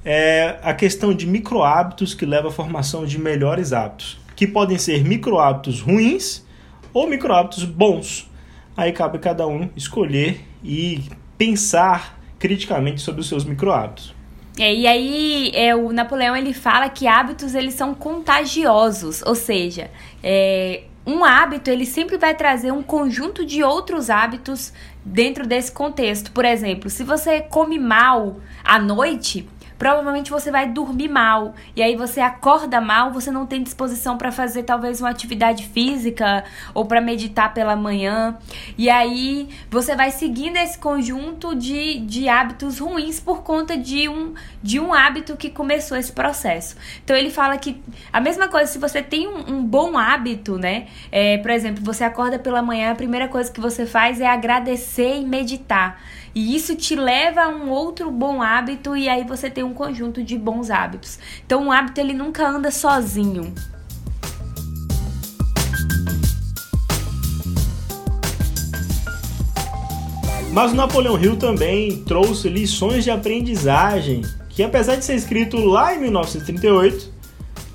é 0.03 0.57
a 0.63 0.73
questão 0.73 1.13
de 1.13 1.27
micro 1.27 1.63
hábitos 1.63 2.13
que 2.13 2.25
leva 2.25 2.47
à 2.47 2.51
formação 2.51 3.05
de 3.05 3.19
melhores 3.19 3.71
hábitos, 3.71 4.19
que 4.35 4.47
podem 4.47 4.77
ser 4.77 5.03
micro 5.03 5.39
hábitos 5.39 5.81
ruins 5.81 6.45
ou 6.93 7.07
micro 7.07 7.33
hábitos 7.33 7.63
bons. 7.63 8.29
Aí 8.75 8.91
cabe 8.91 9.17
a 9.17 9.19
cada 9.19 9.45
um 9.45 9.69
escolher 9.75 10.41
e 10.63 11.03
pensar 11.38 12.19
criticamente 12.39 13.01
sobre 13.01 13.21
os 13.21 13.27
seus 13.27 13.45
micro 13.45 13.71
hábitos. 13.71 14.15
É, 14.60 14.74
e 14.74 14.86
aí 14.86 15.51
é, 15.53 15.75
o 15.75 15.91
Napoleão 15.93 16.36
ele 16.36 16.53
fala 16.53 16.89
que 16.89 17.08
hábitos 17.08 17.55
eles 17.55 17.74
são 17.74 17.93
contagiosos, 17.93 19.22
ou 19.25 19.34
seja, 19.34 19.89
é, 20.22 20.84
um 21.05 21.24
hábito 21.24 21.70
ele 21.70 21.86
sempre 21.86 22.17
vai 22.17 22.36
trazer 22.36 22.72
um 22.72 22.84
conjunto 22.84 23.46
de 23.46 23.63
outros 23.63 24.10
hábitos 24.10 24.74
dentro 25.03 25.48
desse 25.48 25.72
contexto. 25.72 26.31
Por 26.31 26.46
exemplo, 26.46 26.89
se 26.89 27.03
você 27.03 27.41
come 27.41 27.79
mal 27.79 28.38
à 28.63 28.77
noite, 28.77 29.48
provavelmente 29.81 30.29
você 30.29 30.51
vai 30.51 30.69
dormir 30.69 31.09
mal 31.09 31.55
e 31.75 31.81
aí 31.81 31.95
você 31.95 32.19
acorda 32.19 32.79
mal, 32.79 33.11
você 33.11 33.31
não 33.31 33.47
tem 33.47 33.63
disposição 33.63 34.15
para 34.15 34.31
fazer 34.31 34.61
talvez 34.61 35.01
uma 35.01 35.09
atividade 35.09 35.67
física 35.69 36.43
ou 36.71 36.85
para 36.85 37.01
meditar 37.01 37.51
pela 37.51 37.75
manhã. 37.75 38.38
E 38.77 38.91
aí 38.91 39.50
você 39.71 39.95
vai 39.95 40.11
seguindo 40.11 40.57
esse 40.57 40.77
conjunto 40.77 41.55
de, 41.55 41.97
de 42.01 42.29
hábitos 42.29 42.77
ruins 42.77 43.19
por 43.19 43.41
conta 43.41 43.75
de 43.75 44.07
um, 44.07 44.35
de 44.61 44.79
um 44.79 44.93
hábito 44.93 45.35
que 45.35 45.50
começou 45.50 45.97
esse 45.97 46.11
processo. 46.11 46.75
Então 47.03 47.15
ele 47.15 47.31
fala 47.31 47.57
que 47.57 47.81
a 48.13 48.21
mesma 48.21 48.47
coisa, 48.47 48.71
se 48.71 48.77
você 48.77 49.01
tem 49.01 49.27
um, 49.27 49.55
um 49.55 49.63
bom 49.63 49.97
hábito, 49.97 50.59
né? 50.59 50.89
É, 51.11 51.39
por 51.39 51.50
exemplo, 51.50 51.83
você 51.83 52.03
acorda 52.03 52.38
pela 52.38 52.61
manhã, 52.61 52.91
a 52.91 52.95
primeira 52.95 53.27
coisa 53.27 53.51
que 53.51 53.59
você 53.59 53.88
faz 53.88 54.21
é 54.21 54.27
agradecer 54.27 55.15
e 55.15 55.25
meditar. 55.25 56.00
E 56.33 56.55
isso 56.55 56.75
te 56.75 56.95
leva 56.95 57.43
a 57.43 57.50
um 57.50 57.69
outro 57.69 58.09
bom 58.09 58.41
hábito 58.41 58.95
e 58.95 59.09
aí 59.09 59.25
você 59.25 59.50
tem 59.50 59.63
um 59.63 59.70
conjunto 59.73 60.23
de 60.23 60.37
bons 60.37 60.69
hábitos. 60.69 61.19
Então, 61.45 61.65
um 61.65 61.71
hábito 61.71 61.99
ele 61.99 62.13
nunca 62.13 62.47
anda 62.47 62.71
sozinho. 62.71 63.53
Mas 70.53 70.73
o 70.73 70.75
Napoleão 70.75 71.17
Hill 71.17 71.37
também 71.37 72.03
trouxe 72.03 72.49
lições 72.49 73.05
de 73.05 73.11
aprendizagem 73.11 74.21
que, 74.49 74.61
apesar 74.61 74.97
de 74.97 75.05
ser 75.05 75.15
escrito 75.15 75.57
lá 75.57 75.95
em 75.95 75.99
1938, 76.01 77.09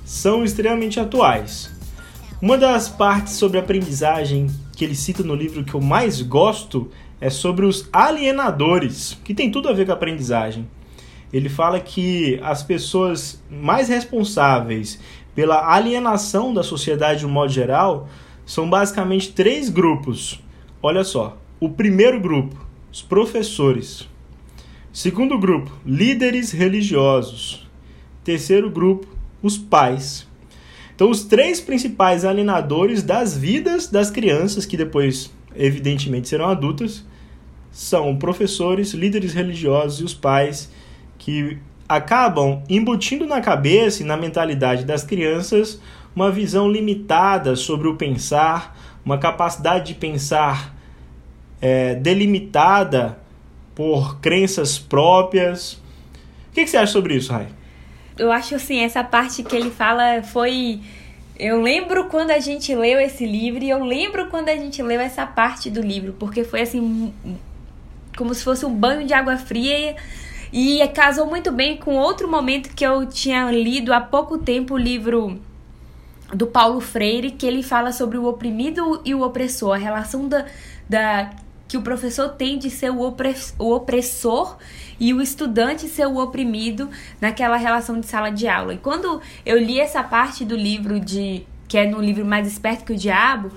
são 0.05 0.45
extremamente 0.45 1.01
atuais. 1.01 1.71
Uma 2.41 2.59
das 2.59 2.87
partes 2.87 3.33
sobre 3.33 3.59
aprendizagem 3.59 4.49
que 4.77 4.85
ele 4.85 4.95
cita 4.95 5.23
no 5.23 5.35
livro 5.35 5.65
que 5.65 5.73
eu 5.73 5.81
mais 5.81 6.21
gosto 6.21 6.91
é 7.19 7.31
sobre 7.31 7.65
os 7.65 7.89
alienadores, 7.91 9.19
que 9.25 9.35
tem 9.35 9.51
tudo 9.51 9.71
a 9.71 9.73
ver 9.73 9.87
com 9.87 9.93
a 9.93 9.95
aprendizagem. 9.95 10.69
Ele 11.37 11.51
fala 11.51 11.79
que 11.79 12.41
as 12.43 12.63
pessoas 12.63 13.43
mais 13.51 13.91
responsáveis 13.91 14.99
pela 15.35 15.71
alienação 15.71 16.55
da 16.55 16.63
sociedade 16.63 17.21
de 17.21 17.27
um 17.27 17.29
modo 17.29 17.53
geral 17.53 18.09
são 18.47 18.71
basicamente 18.71 19.33
três 19.33 19.69
grupos. 19.69 20.43
Olha 20.83 21.05
só: 21.05 21.37
o 21.61 21.69
primeiro 21.69 22.19
grupo, 22.19 22.57
os 22.91 23.03
professores. 23.03 24.09
Segundo 24.91 25.39
grupo, 25.39 25.71
líderes 25.85 26.53
religiosos. 26.53 27.69
Terceiro 28.25 28.71
grupo, 28.71 29.07
os 29.43 29.59
pais. 29.59 30.27
Então, 30.95 31.11
os 31.11 31.23
três 31.25 31.61
principais 31.61 32.25
alienadores 32.25 33.03
das 33.03 33.37
vidas 33.37 33.89
das 33.89 34.11
crianças 34.11 34.65
que 34.65 34.75
depois 34.75 35.31
evidentemente 35.55 36.29
serão 36.29 36.47
adultas, 36.47 37.05
são 37.71 38.17
professores, 38.17 38.95
líderes 38.95 39.35
religiosos 39.35 40.01
e 40.01 40.05
os 40.05 40.15
pais 40.15 40.71
que 41.19 41.59
acabam 41.89 42.63
embutindo 42.69 43.27
na 43.27 43.41
cabeça 43.41 44.03
e 44.03 44.07
na 44.07 44.17
mentalidade 44.17 44.85
das 44.85 45.05
crianças 45.05 45.81
uma 46.15 46.31
visão 46.31 46.69
limitada 46.69 47.55
sobre 47.55 47.89
o 47.89 47.97
pensar, 47.97 48.77
uma 49.05 49.19
capacidade 49.19 49.93
de 49.93 49.95
pensar 49.95 50.75
é, 51.61 51.95
delimitada 51.95 53.19
por 53.75 54.19
crenças 54.21 54.79
próprias. 54.79 55.75
O 55.75 56.55
que, 56.55 56.65
que 56.65 56.71
você 56.71 56.79
acha 56.79 56.93
sobre 56.93 57.15
isso, 57.15 57.33
Rai? 57.33 57.49
Eu 58.19 58.33
acho 58.33 58.55
assim, 58.55 58.81
essa 58.81 59.05
parte 59.05 59.43
que 59.43 59.55
ele 59.55 59.71
fala 59.71 60.23
foi 60.23 60.81
eu 61.39 61.61
lembro 61.61 62.07
quando 62.07 62.31
a 62.31 62.39
gente 62.39 62.75
leu 62.75 62.99
esse 62.99 63.27
livro 63.27 63.63
e 63.63 63.69
eu 63.69 63.85
lembro 63.85 64.29
quando 64.29 64.49
a 64.49 64.57
gente 64.57 64.83
leu 64.83 64.99
essa 64.99 65.27
parte 65.27 65.69
do 65.69 65.83
livro, 65.83 66.15
porque 66.19 66.45
foi 66.45 66.63
assim, 66.63 67.13
como 68.17 68.35
se 68.35 68.43
fosse 68.43 68.65
um 68.65 68.75
banho 68.75 69.07
de 69.07 69.13
água 69.13 69.37
fria 69.37 69.97
e 70.59 70.89
casou 70.89 71.27
muito 71.27 71.53
bem 71.53 71.77
com 71.77 71.97
outro 71.97 72.27
momento 72.27 72.75
que 72.75 72.83
eu 72.83 73.05
tinha 73.05 73.51
lido 73.51 73.93
há 73.93 74.01
pouco 74.01 74.39
tempo 74.39 74.73
o 74.73 74.79
livro 74.79 75.39
do 76.33 76.47
Paulo 76.47 76.81
Freire, 76.81 77.33
que 77.33 77.47
ele 77.47 77.63
fala 77.63 77.93
sobre 77.93 78.17
o 78.17 78.25
oprimido 78.25 79.03
e 79.05 79.15
o 79.15 79.21
opressor, 79.21 79.75
a 79.75 79.77
relação 79.77 80.27
da, 80.27 80.47
da 80.89 81.31
que 81.69 81.77
o 81.77 81.83
professor 81.83 82.31
tem 82.31 82.59
de 82.59 82.71
ser 82.71 82.91
o, 82.91 83.03
opressor 83.59 84.57
e 84.99 85.13
o 85.13 85.21
estudante 85.21 85.89
ser 85.89 86.07
o 86.07 86.17
oprimido 86.17 86.89
naquela 87.21 87.59
relação 87.59 88.01
de 88.01 88.07
sala 88.07 88.31
de 88.31 88.49
aula. 88.49 88.73
E 88.73 88.79
quando 88.79 89.21
eu 89.45 89.59
li 89.59 89.79
essa 89.79 90.03
parte 90.03 90.43
do 90.43 90.57
livro 90.57 90.99
de 90.99 91.45
que 91.69 91.77
é 91.77 91.87
no 91.87 92.01
livro 92.01 92.25
Mais 92.25 92.47
Esperto 92.47 92.87
que 92.87 92.95
o 92.95 92.97
Diabo, 92.97 93.51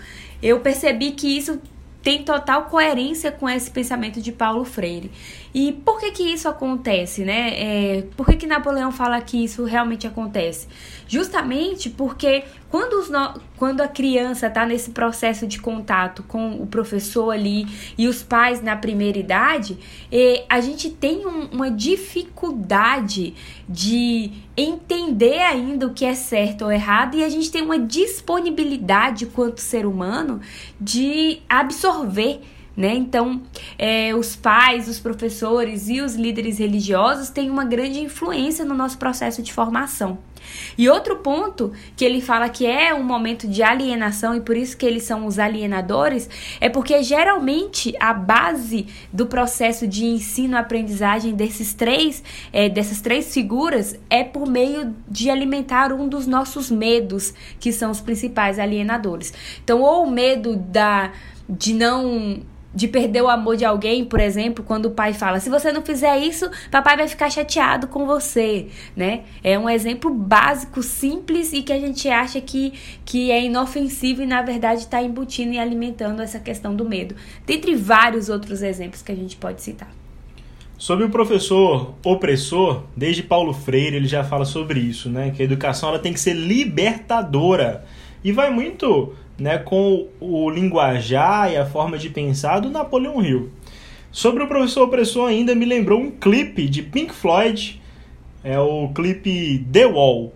eu 0.43 0.59
percebi 0.59 1.11
que 1.11 1.37
isso 1.37 1.61
tem 2.01 2.23
total 2.23 2.65
coerência 2.65 3.31
com 3.31 3.47
esse 3.49 3.69
pensamento 3.69 4.21
de 4.21 4.31
Paulo 4.31 4.63
Freire. 4.63 5.11
E 5.53 5.73
por 5.73 5.99
que 5.99 6.11
que 6.11 6.23
isso 6.23 6.47
acontece, 6.47 7.23
né? 7.23 7.53
É, 7.55 8.01
por 8.15 8.25
que 8.25 8.37
que 8.37 8.47
Napoleão 8.47 8.91
fala 8.91 9.19
que 9.19 9.43
isso 9.43 9.65
realmente 9.65 10.07
acontece? 10.07 10.67
Justamente 11.07 11.89
porque 11.89 12.43
quando, 12.69 13.11
no... 13.11 13.41
quando 13.57 13.81
a 13.81 13.87
criança 13.87 14.47
está 14.47 14.65
nesse 14.65 14.91
processo 14.91 15.47
de 15.47 15.59
contato 15.59 16.23
com 16.23 16.51
o 16.61 16.67
professor 16.67 17.31
ali 17.31 17.65
e 17.97 18.07
os 18.07 18.21
pais 18.21 18.61
na 18.61 18.77
primeira 18.77 19.17
idade, 19.17 19.77
é, 20.11 20.45
a 20.47 20.61
gente 20.61 20.89
tem 20.89 21.25
um, 21.25 21.45
uma 21.51 21.71
dificuldade 21.71 23.33
de 23.67 24.31
entender 24.61 25.39
ainda 25.39 25.87
o 25.87 25.93
que 25.93 26.05
é 26.05 26.13
certo 26.13 26.65
ou 26.65 26.71
errado 26.71 27.15
e 27.15 27.23
a 27.23 27.29
gente 27.29 27.51
tem 27.51 27.61
uma 27.61 27.79
disponibilidade 27.79 29.25
quanto 29.27 29.61
ser 29.61 29.85
humano 29.85 30.41
de 30.79 31.41
absorver 31.47 32.41
né? 32.79 32.95
Então, 32.95 33.41
é, 33.77 34.15
os 34.15 34.37
pais, 34.37 34.87
os 34.87 35.01
professores 35.01 35.89
e 35.89 35.99
os 35.99 36.15
líderes 36.15 36.59
religiosos 36.59 37.27
têm 37.29 37.49
uma 37.49 37.65
grande 37.65 37.99
influência 37.99 38.63
no 38.63 38.73
nosso 38.73 38.97
processo 38.97 39.43
de 39.43 39.51
formação. 39.51 40.17
E 40.77 40.87
outro 40.87 41.17
ponto 41.17 41.73
que 41.97 42.05
ele 42.05 42.21
fala 42.21 42.47
que 42.47 42.65
é 42.65 42.93
um 42.93 43.03
momento 43.03 43.49
de 43.49 43.61
alienação 43.61 44.33
e 44.33 44.39
por 44.39 44.55
isso 44.55 44.77
que 44.77 44.85
eles 44.85 45.03
são 45.03 45.25
os 45.25 45.37
alienadores 45.37 46.29
é 46.61 46.69
porque 46.69 47.03
geralmente 47.03 47.93
a 47.99 48.13
base 48.13 48.87
do 49.11 49.27
processo 49.27 49.85
de 49.85 50.05
ensino-aprendizagem 50.05 51.35
desses 51.35 51.73
três, 51.73 52.23
é, 52.53 52.69
dessas 52.69 53.01
três 53.01 53.33
figuras 53.33 53.99
é 54.09 54.23
por 54.23 54.47
meio 54.47 54.95
de 55.05 55.29
alimentar 55.29 55.91
um 55.91 56.07
dos 56.07 56.25
nossos 56.25 56.71
medos, 56.71 57.33
que 57.59 57.73
são 57.73 57.91
os 57.91 57.99
principais 57.99 58.57
alienadores. 58.57 59.33
Então, 59.61 59.81
ou 59.81 60.05
o 60.05 60.09
medo 60.09 60.55
da 60.55 61.11
de 61.49 61.73
não 61.73 62.41
de 62.73 62.87
perder 62.87 63.21
o 63.23 63.29
amor 63.29 63.57
de 63.57 63.65
alguém, 63.65 64.05
por 64.05 64.19
exemplo, 64.19 64.63
quando 64.63 64.85
o 64.85 64.91
pai 64.91 65.13
fala: 65.13 65.39
"Se 65.39 65.49
você 65.49 65.71
não 65.71 65.81
fizer 65.81 66.17
isso, 66.19 66.49
papai 66.69 66.97
vai 66.97 67.07
ficar 67.07 67.29
chateado 67.29 67.87
com 67.87 68.05
você", 68.05 68.67
né? 68.95 69.21
É 69.43 69.57
um 69.57 69.69
exemplo 69.69 70.13
básico, 70.13 70.83
simples 70.83 71.51
e 71.53 71.61
que 71.61 71.73
a 71.73 71.79
gente 71.79 72.07
acha 72.09 72.39
que 72.39 72.73
que 73.03 73.31
é 73.31 73.43
inofensivo 73.43 74.21
e 74.21 74.25
na 74.25 74.41
verdade 74.41 74.81
está 74.81 75.01
embutindo 75.01 75.53
e 75.53 75.59
alimentando 75.59 76.21
essa 76.21 76.39
questão 76.39 76.75
do 76.75 76.85
medo. 76.85 77.15
Dentre 77.45 77.75
vários 77.75 78.29
outros 78.29 78.61
exemplos 78.61 79.01
que 79.01 79.11
a 79.11 79.15
gente 79.15 79.35
pode 79.35 79.61
citar. 79.61 79.89
Sobre 80.77 81.03
o 81.03 81.09
professor 81.09 81.93
opressor, 82.05 82.83
desde 82.95 83.21
Paulo 83.21 83.51
Freire 83.51 83.97
ele 83.97 84.07
já 84.07 84.23
fala 84.23 84.45
sobre 84.45 84.79
isso, 84.79 85.09
né? 85.09 85.31
Que 85.31 85.41
a 85.41 85.45
educação 85.45 85.89
ela 85.89 85.99
tem 85.99 86.13
que 86.13 86.19
ser 86.19 86.33
libertadora. 86.33 87.83
E 88.23 88.31
vai 88.31 88.49
muito 88.49 89.13
né, 89.39 89.57
com 89.57 90.07
o 90.19 90.49
linguajar 90.49 91.51
e 91.51 91.57
a 91.57 91.65
forma 91.65 91.97
de 91.97 92.09
pensar 92.09 92.59
do 92.59 92.69
Napoleão 92.69 93.23
Hill. 93.23 93.49
Sobre 94.11 94.43
o 94.43 94.47
professor 94.47 94.83
opressor 94.83 95.29
ainda 95.29 95.53
me 95.53 95.65
lembrou 95.65 95.99
um 95.99 96.11
clipe 96.11 96.67
de 96.67 96.81
Pink 96.81 97.13
Floyd, 97.13 97.81
é 98.43 98.59
o 98.59 98.89
clipe 98.89 99.65
The 99.71 99.85
Wall, 99.85 100.33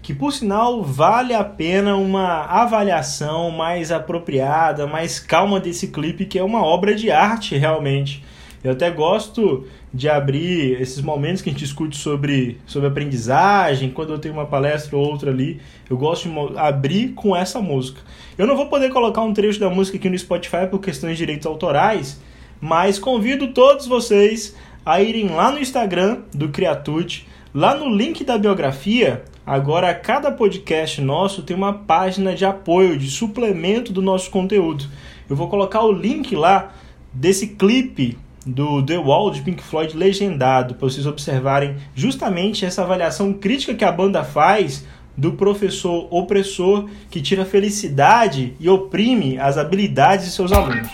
que 0.00 0.14
por 0.14 0.32
sinal 0.32 0.82
vale 0.82 1.34
a 1.34 1.44
pena 1.44 1.96
uma 1.96 2.44
avaliação 2.44 3.50
mais 3.50 3.92
apropriada, 3.92 4.86
mais 4.86 5.20
calma 5.20 5.60
desse 5.60 5.88
clipe, 5.88 6.24
que 6.24 6.38
é 6.38 6.42
uma 6.42 6.64
obra 6.64 6.94
de 6.94 7.10
arte 7.10 7.56
realmente. 7.56 8.24
Eu 8.64 8.72
até 8.72 8.90
gosto 8.90 9.66
de 9.92 10.08
abrir 10.08 10.80
esses 10.80 11.02
momentos 11.02 11.42
que 11.42 11.50
a 11.50 11.52
gente 11.52 11.60
discute 11.60 11.96
sobre, 11.96 12.58
sobre 12.66 12.88
aprendizagem, 12.88 13.90
quando 13.90 14.12
eu 14.12 14.18
tenho 14.18 14.34
uma 14.34 14.46
palestra 14.46 14.96
ou 14.96 15.04
outra 15.04 15.30
ali, 15.30 15.60
eu 15.90 15.96
gosto 15.98 16.28
de 16.28 16.58
abrir 16.58 17.10
com 17.10 17.36
essa 17.36 17.60
música. 17.60 18.00
Eu 18.38 18.46
não 18.46 18.56
vou 18.56 18.66
poder 18.66 18.90
colocar 18.90 19.20
um 19.20 19.34
trecho 19.34 19.60
da 19.60 19.68
música 19.68 19.98
aqui 19.98 20.08
no 20.08 20.18
Spotify 20.18 20.66
por 20.70 20.80
questões 20.80 21.12
de 21.12 21.18
direitos 21.18 21.46
autorais, 21.46 22.20
mas 22.60 22.98
convido 22.98 23.48
todos 23.48 23.86
vocês 23.86 24.56
a 24.84 25.02
irem 25.02 25.28
lá 25.28 25.50
no 25.50 25.58
Instagram 25.58 26.22
do 26.32 26.48
Criatude, 26.48 27.26
lá 27.54 27.74
no 27.74 27.94
link 27.94 28.24
da 28.24 28.38
biografia. 28.38 29.24
Agora, 29.44 29.92
cada 29.92 30.30
podcast 30.30 31.00
nosso 31.02 31.42
tem 31.42 31.56
uma 31.56 31.72
página 31.72 32.34
de 32.34 32.46
apoio, 32.46 32.96
de 32.96 33.10
suplemento 33.10 33.92
do 33.92 34.00
nosso 34.00 34.30
conteúdo. 34.30 34.86
Eu 35.28 35.36
vou 35.36 35.48
colocar 35.48 35.82
o 35.82 35.92
link 35.92 36.34
lá 36.34 36.72
desse 37.12 37.48
clipe 37.48 38.16
do 38.46 38.84
The 38.84 38.98
Wall 38.98 39.30
de 39.30 39.42
Pink 39.42 39.62
Floyd 39.62 39.96
legendado, 39.96 40.74
para 40.74 40.88
vocês 40.88 41.06
observarem 41.06 41.76
justamente 41.94 42.64
essa 42.64 42.82
avaliação 42.82 43.32
crítica 43.32 43.74
que 43.74 43.84
a 43.84 43.92
banda 43.92 44.24
faz 44.24 44.84
do 45.16 45.32
professor 45.32 46.08
opressor 46.10 46.88
que 47.10 47.20
tira 47.20 47.44
felicidade 47.44 48.54
e 48.58 48.68
oprime 48.68 49.38
as 49.38 49.58
habilidades 49.58 50.26
de 50.26 50.32
seus 50.32 50.52
alunos. 50.52 50.88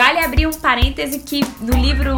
Vale 0.00 0.20
abrir 0.20 0.46
um 0.46 0.50
parêntese 0.50 1.18
que 1.18 1.42
no 1.60 1.76
livro 1.76 2.14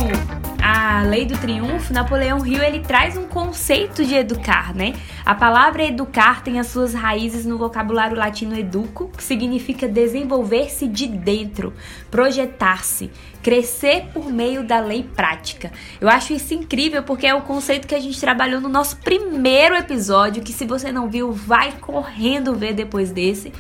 A 0.63 1.03
Lei 1.03 1.27
do 1.27 1.37
Triunfo, 1.37 1.93
Napoleão 1.93 2.47
Hill 2.47 2.63
ele 2.63 2.79
traz 2.79 3.17
um 3.17 3.27
conceito 3.27 4.05
de 4.05 4.15
educar, 4.15 4.73
né? 4.73 4.93
A 5.27 5.35
palavra 5.35 5.83
educar 5.83 6.45
tem 6.45 6.61
as 6.61 6.69
suas 6.69 6.95
raízes 6.95 7.45
no 7.45 7.59
vocabulário 7.59 8.17
latino 8.17 8.57
educo, 8.57 9.09
que 9.09 9.25
significa 9.25 9.89
desenvolver-se 9.89 10.87
de 10.87 11.09
dentro, 11.09 11.75
projetar-se, 12.09 13.11
crescer 13.43 14.05
por 14.15 14.33
meio 14.33 14.63
da 14.63 14.79
lei 14.79 15.03
prática. 15.03 15.73
Eu 16.01 16.09
acho 16.09 16.33
isso 16.33 16.55
incrível 16.55 17.03
porque 17.03 17.27
é 17.27 17.35
o 17.35 17.43
conceito 17.43 17.89
que 17.89 17.97
a 17.97 18.01
gente 18.01 18.21
trabalhou 18.21 18.61
no 18.61 18.69
nosso 18.69 18.97
primeiro 18.99 19.75
episódio, 19.75 20.45
que 20.45 20.53
se 20.53 20.65
você 20.65 20.93
não 20.93 21.11
viu, 21.11 21.33
vai 21.33 21.73
correndo 21.81 22.55
ver 22.55 22.75
depois 22.75 23.11
desse 23.11 23.53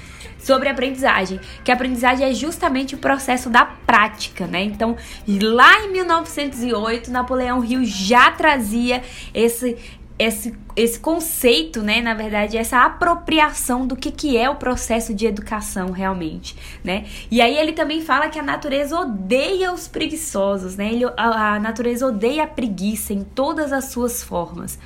sobre 0.42 0.68
aprendizagem, 0.68 1.40
que 1.64 1.70
aprendizagem 1.70 2.28
é 2.28 2.34
justamente 2.34 2.94
o 2.94 2.98
processo 2.98 3.48
da 3.48 3.64
prática, 3.64 4.46
né? 4.46 4.62
Então, 4.62 4.96
lá 5.26 5.80
em 5.80 5.92
1908, 5.92 7.10
Napoleão 7.10 7.64
Hill 7.64 7.84
já 7.84 8.30
trazia 8.30 9.02
esse 9.32 9.76
esse, 10.18 10.54
esse 10.76 11.00
conceito, 11.00 11.82
né, 11.82 12.00
na 12.00 12.14
verdade, 12.14 12.56
essa 12.56 12.84
apropriação 12.84 13.86
do 13.86 13.96
que, 13.96 14.10
que 14.12 14.36
é 14.36 14.48
o 14.48 14.54
processo 14.54 15.12
de 15.12 15.26
educação 15.26 15.90
realmente, 15.90 16.54
né? 16.84 17.06
E 17.28 17.40
aí 17.40 17.56
ele 17.56 17.72
também 17.72 18.02
fala 18.02 18.28
que 18.28 18.38
a 18.38 18.42
natureza 18.42 18.96
odeia 18.96 19.72
os 19.72 19.88
preguiçosos, 19.88 20.76
né? 20.76 20.92
Ele, 20.92 21.06
a, 21.16 21.54
a 21.54 21.58
natureza 21.58 22.06
odeia 22.06 22.44
a 22.44 22.46
preguiça 22.46 23.12
em 23.12 23.24
todas 23.24 23.72
as 23.72 23.86
suas 23.86 24.22
formas. 24.22 24.78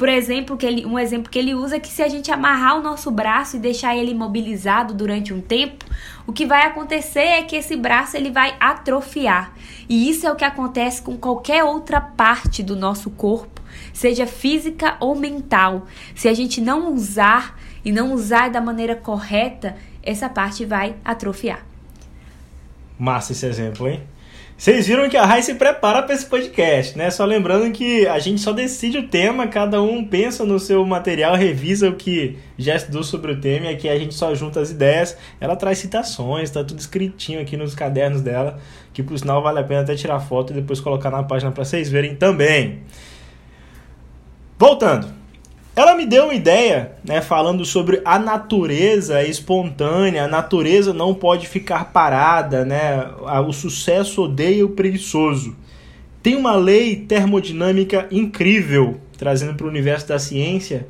Por 0.00 0.08
exemplo, 0.08 0.56
que 0.56 0.64
ele, 0.64 0.86
um 0.86 0.98
exemplo 0.98 1.30
que 1.30 1.38
ele 1.38 1.54
usa 1.54 1.76
é 1.76 1.78
que 1.78 1.90
se 1.90 2.02
a 2.02 2.08
gente 2.08 2.32
amarrar 2.32 2.78
o 2.78 2.82
nosso 2.82 3.10
braço 3.10 3.56
e 3.56 3.58
deixar 3.58 3.94
ele 3.94 4.12
imobilizado 4.12 4.94
durante 4.94 5.34
um 5.34 5.42
tempo, 5.42 5.84
o 6.26 6.32
que 6.32 6.46
vai 6.46 6.62
acontecer 6.62 7.20
é 7.20 7.42
que 7.42 7.54
esse 7.54 7.76
braço 7.76 8.16
ele 8.16 8.30
vai 8.30 8.56
atrofiar. 8.58 9.52
E 9.90 10.08
isso 10.08 10.26
é 10.26 10.32
o 10.32 10.36
que 10.36 10.42
acontece 10.42 11.02
com 11.02 11.18
qualquer 11.18 11.64
outra 11.64 12.00
parte 12.00 12.62
do 12.62 12.74
nosso 12.74 13.10
corpo, 13.10 13.60
seja 13.92 14.26
física 14.26 14.96
ou 15.00 15.14
mental. 15.14 15.86
Se 16.14 16.28
a 16.28 16.32
gente 16.32 16.62
não 16.62 16.94
usar 16.94 17.60
e 17.84 17.92
não 17.92 18.14
usar 18.14 18.48
da 18.48 18.58
maneira 18.62 18.96
correta, 18.96 19.76
essa 20.02 20.30
parte 20.30 20.64
vai 20.64 20.96
atrofiar. 21.04 21.62
Massa 22.98 23.32
esse 23.32 23.44
exemplo, 23.44 23.86
hein? 23.86 24.02
Vocês 24.60 24.86
viram 24.86 25.08
que 25.08 25.16
a 25.16 25.24
Rai 25.24 25.42
se 25.42 25.54
prepara 25.54 26.02
para 26.02 26.14
esse 26.14 26.26
podcast, 26.26 26.96
né? 26.98 27.10
Só 27.10 27.24
lembrando 27.24 27.72
que 27.72 28.06
a 28.06 28.18
gente 28.18 28.42
só 28.42 28.52
decide 28.52 28.98
o 28.98 29.08
tema, 29.08 29.48
cada 29.48 29.80
um 29.80 30.04
pensa 30.04 30.44
no 30.44 30.58
seu 30.58 30.84
material, 30.84 31.34
revisa 31.34 31.88
o 31.88 31.94
que 31.94 32.36
já 32.58 32.76
estudou 32.76 33.02
sobre 33.02 33.32
o 33.32 33.40
tema 33.40 33.64
e 33.64 33.68
aqui 33.70 33.88
a 33.88 33.98
gente 33.98 34.12
só 34.12 34.34
junta 34.34 34.60
as 34.60 34.70
ideias. 34.70 35.16
Ela 35.40 35.56
traz 35.56 35.78
citações, 35.78 36.50
tá 36.50 36.62
tudo 36.62 36.78
escritinho 36.78 37.40
aqui 37.40 37.56
nos 37.56 37.74
cadernos 37.74 38.20
dela, 38.20 38.60
que 38.92 39.02
por 39.02 39.18
sinal 39.18 39.42
vale 39.42 39.60
a 39.60 39.64
pena 39.64 39.80
até 39.80 39.94
tirar 39.94 40.20
foto 40.20 40.52
e 40.52 40.56
depois 40.56 40.78
colocar 40.78 41.10
na 41.10 41.22
página 41.22 41.50
para 41.50 41.64
vocês 41.64 41.88
verem 41.88 42.14
também. 42.14 42.82
Voltando. 44.58 45.19
Ela 45.74 45.94
me 45.94 46.04
deu 46.04 46.24
uma 46.24 46.34
ideia, 46.34 46.92
né, 47.04 47.20
falando 47.20 47.64
sobre 47.64 48.02
a 48.04 48.18
natureza 48.18 49.22
espontânea, 49.22 50.24
a 50.24 50.28
natureza 50.28 50.92
não 50.92 51.14
pode 51.14 51.46
ficar 51.46 51.92
parada, 51.92 52.64
né? 52.64 53.06
O 53.46 53.52
sucesso 53.52 54.24
odeia 54.24 54.66
o 54.66 54.70
preguiçoso. 54.70 55.56
Tem 56.22 56.34
uma 56.36 56.56
lei 56.56 56.96
termodinâmica 56.96 58.06
incrível 58.10 59.00
trazendo 59.20 59.54
para 59.54 59.66
o 59.66 59.68
universo 59.68 60.08
da 60.08 60.18
ciência 60.18 60.88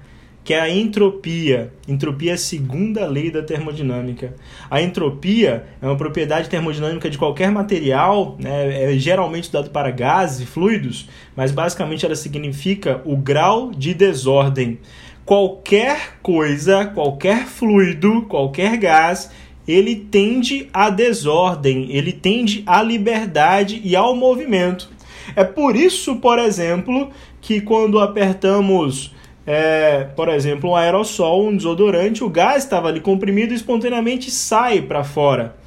que 0.51 0.55
é 0.55 0.61
a 0.61 0.69
entropia. 0.69 1.73
Entropia 1.87 2.33
é 2.33 2.35
a 2.35 2.37
segunda 2.37 3.07
lei 3.07 3.31
da 3.31 3.41
termodinâmica. 3.41 4.35
A 4.69 4.83
entropia 4.83 5.65
é 5.81 5.87
uma 5.87 5.95
propriedade 5.95 6.49
termodinâmica 6.49 7.09
de 7.09 7.17
qualquer 7.17 7.53
material, 7.53 8.37
né? 8.37 8.91
é 8.93 8.99
geralmente 8.99 9.45
estudado 9.45 9.71
para 9.71 9.93
gases 9.93 10.41
e 10.41 10.47
fluidos, 10.47 11.09
mas 11.37 11.53
basicamente 11.53 12.05
ela 12.05 12.17
significa 12.17 13.01
o 13.05 13.17
grau 13.17 13.71
de 13.71 13.95
desordem. 13.95 14.81
Qualquer 15.25 16.19
coisa, 16.21 16.85
qualquer 16.87 17.47
fluido, 17.47 18.23
qualquer 18.23 18.77
gás, 18.77 19.31
ele 19.69 19.95
tende 19.95 20.69
à 20.73 20.91
desordem, 20.91 21.93
ele 21.93 22.11
tende 22.11 22.65
à 22.67 22.83
liberdade 22.83 23.81
e 23.85 23.95
ao 23.95 24.17
movimento. 24.17 24.91
É 25.37 25.45
por 25.45 25.77
isso, 25.77 26.17
por 26.17 26.41
exemplo, 26.41 27.09
que 27.41 27.61
quando 27.61 28.01
apertamos 28.01 29.15
é, 29.47 30.05
por 30.17 30.29
exemplo, 30.29 30.71
um 30.71 30.77
aerossol, 30.77 31.47
um 31.47 31.57
desodorante, 31.57 32.23
o 32.23 32.29
gás 32.29 32.65
estava 32.65 32.89
ali 32.89 33.01
comprimido 33.01 33.53
e 33.53 33.57
espontaneamente 33.57 34.31
sai 34.31 34.83
para 34.83 35.03
fora. 35.03 35.60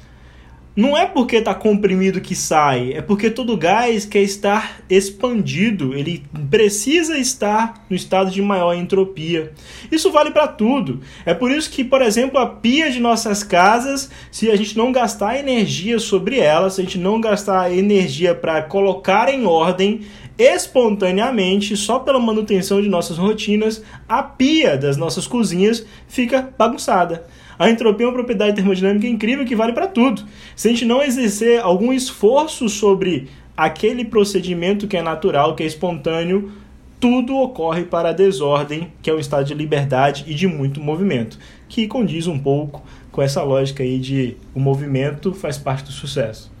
Não 0.76 0.96
é 0.96 1.06
porque 1.06 1.36
está 1.36 1.54
comprimido 1.54 2.20
que 2.20 2.34
sai, 2.34 2.94
é 2.94 3.00
porque 3.00 3.30
todo 3.30 3.56
gás 3.56 4.04
quer 4.04 4.22
estar 4.22 4.80
expandido, 4.90 5.94
ele 5.94 6.24
precisa 6.50 7.16
estar 7.16 7.86
no 7.88 7.94
estado 7.94 8.28
de 8.32 8.42
maior 8.42 8.74
entropia. 8.74 9.52
Isso 9.92 10.10
vale 10.10 10.32
para 10.32 10.48
tudo. 10.48 11.00
É 11.24 11.32
por 11.32 11.52
isso 11.52 11.70
que, 11.70 11.84
por 11.84 12.02
exemplo, 12.02 12.40
a 12.40 12.46
pia 12.46 12.90
de 12.90 12.98
nossas 12.98 13.44
casas, 13.44 14.10
se 14.32 14.50
a 14.50 14.56
gente 14.56 14.76
não 14.76 14.90
gastar 14.90 15.38
energia 15.38 16.00
sobre 16.00 16.40
ela, 16.40 16.68
se 16.68 16.80
a 16.80 16.84
gente 16.84 16.98
não 16.98 17.20
gastar 17.20 17.72
energia 17.72 18.34
para 18.34 18.60
colocar 18.60 19.32
em 19.32 19.46
ordem, 19.46 20.00
espontaneamente, 20.36 21.76
só 21.76 22.00
pela 22.00 22.18
manutenção 22.18 22.82
de 22.82 22.88
nossas 22.88 23.16
rotinas, 23.16 23.80
a 24.08 24.24
pia 24.24 24.76
das 24.76 24.96
nossas 24.96 25.28
cozinhas 25.28 25.86
fica 26.08 26.52
bagunçada. 26.58 27.24
A 27.58 27.70
entropia 27.70 28.04
é 28.04 28.08
uma 28.08 28.14
propriedade 28.14 28.56
termodinâmica 28.56 29.06
incrível 29.06 29.44
que 29.44 29.56
vale 29.56 29.72
para 29.72 29.86
tudo. 29.86 30.22
Se 30.56 30.68
a 30.68 30.70
gente 30.70 30.84
não 30.84 31.02
exercer 31.02 31.60
algum 31.60 31.92
esforço 31.92 32.68
sobre 32.68 33.28
aquele 33.56 34.04
procedimento 34.04 34.88
que 34.88 34.96
é 34.96 35.02
natural, 35.02 35.54
que 35.54 35.62
é 35.62 35.66
espontâneo, 35.66 36.50
tudo 36.98 37.36
ocorre 37.36 37.84
para 37.84 38.08
a 38.08 38.12
desordem, 38.12 38.90
que 39.02 39.10
é 39.10 39.14
um 39.14 39.18
estado 39.18 39.44
de 39.44 39.54
liberdade 39.54 40.24
e 40.26 40.34
de 40.34 40.46
muito 40.46 40.80
movimento, 40.80 41.38
que 41.68 41.86
condiz 41.86 42.26
um 42.26 42.38
pouco 42.38 42.82
com 43.12 43.20
essa 43.20 43.42
lógica 43.42 43.82
aí 43.82 43.98
de 43.98 44.36
o 44.54 44.60
movimento 44.60 45.32
faz 45.34 45.58
parte 45.58 45.84
do 45.84 45.92
sucesso. 45.92 46.53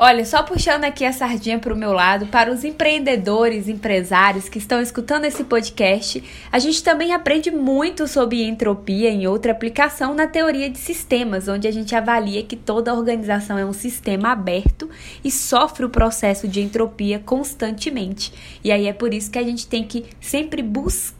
Olha, 0.00 0.24
só 0.24 0.44
puxando 0.44 0.84
aqui 0.84 1.04
a 1.04 1.12
sardinha 1.12 1.58
para 1.58 1.74
o 1.74 1.76
meu 1.76 1.92
lado, 1.92 2.28
para 2.28 2.52
os 2.52 2.62
empreendedores, 2.62 3.66
empresários 3.68 4.48
que 4.48 4.58
estão 4.58 4.80
escutando 4.80 5.24
esse 5.24 5.42
podcast, 5.42 6.22
a 6.52 6.58
gente 6.60 6.84
também 6.84 7.12
aprende 7.12 7.50
muito 7.50 8.06
sobre 8.06 8.44
entropia 8.44 9.10
em 9.10 9.26
outra 9.26 9.50
aplicação 9.50 10.14
na 10.14 10.28
teoria 10.28 10.70
de 10.70 10.78
sistemas, 10.78 11.48
onde 11.48 11.66
a 11.66 11.72
gente 11.72 11.96
avalia 11.96 12.44
que 12.44 12.54
toda 12.54 12.94
organização 12.94 13.58
é 13.58 13.64
um 13.64 13.72
sistema 13.72 14.30
aberto 14.30 14.88
e 15.24 15.32
sofre 15.32 15.84
o 15.84 15.90
processo 15.90 16.46
de 16.46 16.60
entropia 16.60 17.18
constantemente. 17.18 18.32
E 18.62 18.70
aí 18.70 18.86
é 18.86 18.92
por 18.92 19.12
isso 19.12 19.32
que 19.32 19.38
a 19.38 19.42
gente 19.42 19.66
tem 19.66 19.82
que 19.82 20.04
sempre 20.20 20.62
buscar 20.62 21.17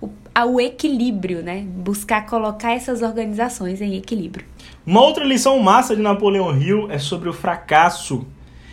o, 0.00 0.10
o 0.46 0.60
equilíbrio, 0.60 1.42
né? 1.42 1.64
Buscar 1.66 2.26
colocar 2.26 2.72
essas 2.72 3.02
organizações 3.02 3.80
em 3.80 3.96
equilíbrio. 3.96 4.44
Uma 4.86 5.02
outra 5.02 5.24
lição 5.24 5.58
massa 5.58 5.94
de 5.94 6.02
Napoleão 6.02 6.56
Hill 6.56 6.90
é 6.90 6.98
sobre 6.98 7.28
o 7.28 7.32
fracasso. 7.32 8.26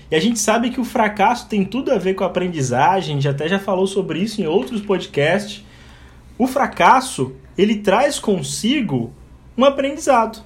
E 0.10 0.16
a 0.16 0.20
gente 0.20 0.40
sabe 0.40 0.70
que 0.70 0.80
o 0.80 0.86
fracasso 0.86 1.48
tem 1.48 1.66
tudo 1.66 1.92
a 1.92 1.98
ver 1.98 2.14
com 2.14 2.24
a 2.24 2.28
aprendizagem, 2.28 3.12
a 3.12 3.16
gente 3.16 3.28
até 3.28 3.48
já 3.48 3.60
falou 3.60 3.86
sobre 3.86 4.20
isso 4.20 4.42
em 4.42 4.48
outros 4.48 4.82
podcasts. 4.82 5.64
O 6.38 6.48
fracasso, 6.48 7.36
ele 7.58 7.78
traz 7.78 8.20
consigo 8.20 9.12
um 9.58 9.66
aprendizado. 9.66 10.42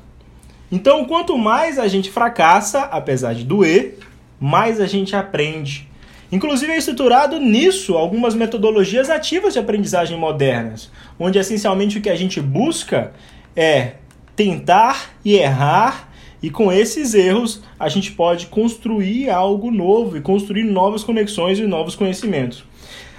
Então, 0.72 1.04
quanto 1.06 1.38
mais 1.38 1.78
a 1.78 1.88
gente 1.88 2.10
fracassa, 2.10 2.84
apesar 2.84 3.36
de 3.36 3.44
doer, 3.44 4.00
mais 4.40 4.80
a 4.80 4.88
gente 4.88 5.16
aprende. 5.16 5.91
Inclusive 6.32 6.72
é 6.72 6.78
estruturado 6.78 7.40
nisso 7.40 7.98
algumas 7.98 8.34
metodologias 8.34 9.10
ativas 9.10 9.54
de 9.54 9.60
aprendizagem 9.60 10.18
modernas, 10.18 10.90
onde 11.20 11.38
essencialmente 11.38 11.98
o 11.98 12.02
que 12.02 12.10
a 12.10 12.16
gente 12.16 12.40
busca 12.40 13.12
é 13.56 13.96
tentar 14.36 15.12
e 15.26 15.36
errar, 15.36 16.10
e 16.42 16.50
com 16.50 16.72
esses 16.72 17.14
erros 17.14 17.62
a 17.78 17.90
gente 17.90 18.14
pode 18.14 18.48
construir 18.48 19.30
algo 19.30 19.70
novo 19.70 20.18
e 20.18 20.22
construir 20.22 20.64
novas 20.64 21.04
conexões 21.04 21.60
e 21.60 21.68
novos 21.68 21.96
conhecimentos. 21.96 22.64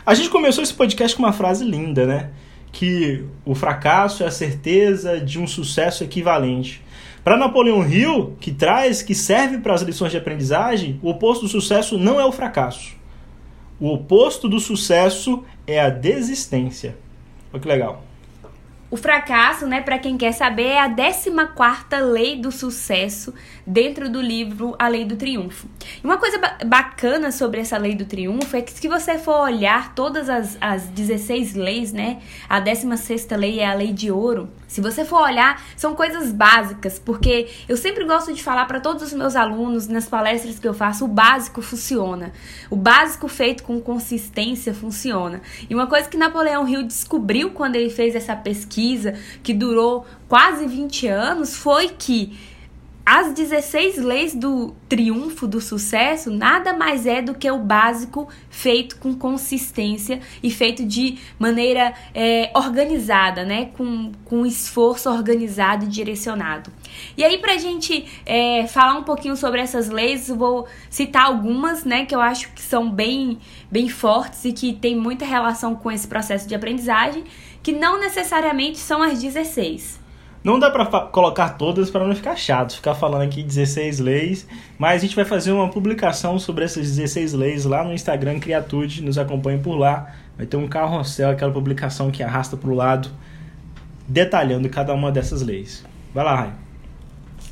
A 0.04 0.14
gente 0.14 0.30
começou 0.30 0.64
esse 0.64 0.74
podcast 0.74 1.16
com 1.16 1.22
uma 1.22 1.32
frase 1.32 1.64
linda, 1.64 2.06
né? 2.06 2.30
Que 2.72 3.24
o 3.44 3.54
fracasso 3.54 4.24
é 4.24 4.26
a 4.26 4.30
certeza 4.30 5.20
de 5.20 5.38
um 5.38 5.46
sucesso 5.46 6.02
equivalente. 6.02 6.82
Para 7.22 7.36
Napoleão 7.36 7.86
Hill, 7.86 8.36
que 8.40 8.50
traz, 8.50 9.02
que 9.02 9.14
serve 9.14 9.58
para 9.58 9.74
as 9.74 9.82
lições 9.82 10.10
de 10.10 10.18
aprendizagem, 10.18 10.98
o 11.02 11.10
oposto 11.10 11.42
do 11.42 11.48
sucesso 11.48 11.96
não 11.96 12.18
é 12.18 12.24
o 12.24 12.32
fracasso. 12.32 13.01
O 13.80 13.92
oposto 13.92 14.48
do 14.48 14.60
sucesso 14.60 15.44
é 15.66 15.80
a 15.80 15.90
desistência. 15.90 16.96
Olha 17.52 17.60
que 17.60 17.68
legal. 17.68 18.04
O 18.92 18.96
fracasso, 18.98 19.66
né, 19.66 19.80
para 19.80 19.98
quem 19.98 20.18
quer 20.18 20.32
saber, 20.32 20.66
é 20.66 20.78
a 20.78 20.86
14ª 20.86 21.98
lei 21.98 22.36
do 22.36 22.52
sucesso 22.52 23.32
dentro 23.66 24.10
do 24.10 24.20
livro 24.20 24.76
A 24.78 24.86
Lei 24.86 25.06
do 25.06 25.16
Triunfo. 25.16 25.66
E 26.04 26.06
uma 26.06 26.18
coisa 26.18 26.36
ba 26.36 26.58
bacana 26.66 27.32
sobre 27.32 27.62
essa 27.62 27.78
Lei 27.78 27.94
do 27.94 28.04
Triunfo 28.04 28.54
é 28.54 28.60
que 28.60 28.70
se 28.70 28.86
você 28.88 29.18
for 29.18 29.40
olhar 29.40 29.94
todas 29.94 30.28
as, 30.28 30.58
as 30.60 30.88
16 30.88 31.54
leis, 31.54 31.90
né, 31.90 32.20
a 32.46 32.60
16ª 32.60 33.34
lei 33.34 33.60
é 33.60 33.66
a 33.66 33.72
Lei 33.72 33.94
de 33.94 34.10
Ouro, 34.10 34.50
se 34.72 34.80
você 34.80 35.04
for 35.04 35.20
olhar, 35.20 35.62
são 35.76 35.94
coisas 35.94 36.32
básicas, 36.32 36.98
porque 36.98 37.46
eu 37.68 37.76
sempre 37.76 38.06
gosto 38.06 38.32
de 38.32 38.42
falar 38.42 38.64
para 38.64 38.80
todos 38.80 39.02
os 39.02 39.12
meus 39.12 39.36
alunos 39.36 39.86
nas 39.86 40.06
palestras 40.06 40.58
que 40.58 40.66
eu 40.66 40.72
faço, 40.72 41.04
o 41.04 41.08
básico 41.08 41.60
funciona. 41.60 42.32
O 42.70 42.74
básico 42.74 43.28
feito 43.28 43.64
com 43.64 43.78
consistência 43.82 44.72
funciona. 44.72 45.42
E 45.68 45.74
uma 45.74 45.86
coisa 45.86 46.08
que 46.08 46.16
Napoleão 46.16 46.66
Hill 46.66 46.84
descobriu 46.84 47.50
quando 47.50 47.76
ele 47.76 47.90
fez 47.90 48.14
essa 48.14 48.34
pesquisa, 48.34 49.12
que 49.42 49.52
durou 49.52 50.06
quase 50.26 50.66
20 50.66 51.06
anos, 51.06 51.54
foi 51.54 51.90
que 51.90 52.34
as 53.04 53.32
16 53.32 53.96
leis 53.96 54.32
do 54.32 54.76
triunfo 54.88 55.48
do 55.48 55.60
sucesso 55.60 56.30
nada 56.30 56.72
mais 56.72 57.04
é 57.04 57.20
do 57.20 57.34
que 57.34 57.50
o 57.50 57.58
básico 57.58 58.28
feito 58.48 58.96
com 58.98 59.12
consistência 59.12 60.20
e 60.40 60.50
feito 60.50 60.84
de 60.84 61.18
maneira 61.36 61.94
é, 62.14 62.52
organizada, 62.54 63.44
né? 63.44 63.70
Com, 63.76 64.12
com 64.24 64.46
esforço 64.46 65.10
organizado 65.10 65.84
e 65.84 65.88
direcionado. 65.88 66.72
E 67.16 67.24
aí, 67.24 67.38
pra 67.38 67.58
gente 67.58 68.06
é, 68.24 68.68
falar 68.68 68.94
um 68.94 69.02
pouquinho 69.02 69.36
sobre 69.36 69.60
essas 69.60 69.88
leis, 69.88 70.28
vou 70.28 70.68
citar 70.88 71.24
algumas, 71.24 71.84
né? 71.84 72.06
Que 72.06 72.14
eu 72.14 72.20
acho 72.20 72.52
que 72.52 72.62
são 72.62 72.88
bem, 72.88 73.38
bem 73.68 73.88
fortes 73.88 74.44
e 74.44 74.52
que 74.52 74.72
tem 74.72 74.94
muita 74.94 75.24
relação 75.24 75.74
com 75.74 75.90
esse 75.90 76.06
processo 76.06 76.46
de 76.46 76.54
aprendizagem, 76.54 77.24
que 77.64 77.72
não 77.72 77.98
necessariamente 77.98 78.78
são 78.78 79.02
as 79.02 79.20
16. 79.20 80.01
Não 80.44 80.58
dá 80.58 80.70
para 80.70 80.84
colocar 81.06 81.50
todas 81.50 81.88
para 81.88 82.04
não 82.04 82.16
ficar 82.16 82.34
chato, 82.34 82.74
ficar 82.74 82.94
falando 82.96 83.22
aqui 83.22 83.44
16 83.44 84.00
leis, 84.00 84.46
mas 84.76 84.96
a 84.96 85.06
gente 85.06 85.14
vai 85.14 85.24
fazer 85.24 85.52
uma 85.52 85.68
publicação 85.68 86.36
sobre 86.36 86.64
essas 86.64 86.96
16 86.96 87.32
leis 87.32 87.64
lá 87.64 87.84
no 87.84 87.92
Instagram 87.92 88.40
Criatude, 88.40 89.02
nos 89.02 89.18
acompanhe 89.18 89.60
por 89.60 89.76
lá. 89.76 90.12
Vai 90.36 90.44
ter 90.44 90.56
um 90.56 90.66
carrossel, 90.66 91.30
aquela 91.30 91.52
publicação 91.52 92.10
que 92.10 92.24
arrasta 92.24 92.56
para 92.56 92.70
o 92.70 92.74
lado, 92.74 93.08
detalhando 94.08 94.68
cada 94.68 94.92
uma 94.92 95.12
dessas 95.12 95.42
leis. 95.42 95.84
Vai 96.12 96.24
lá, 96.24 96.34
Raio. 96.34 96.62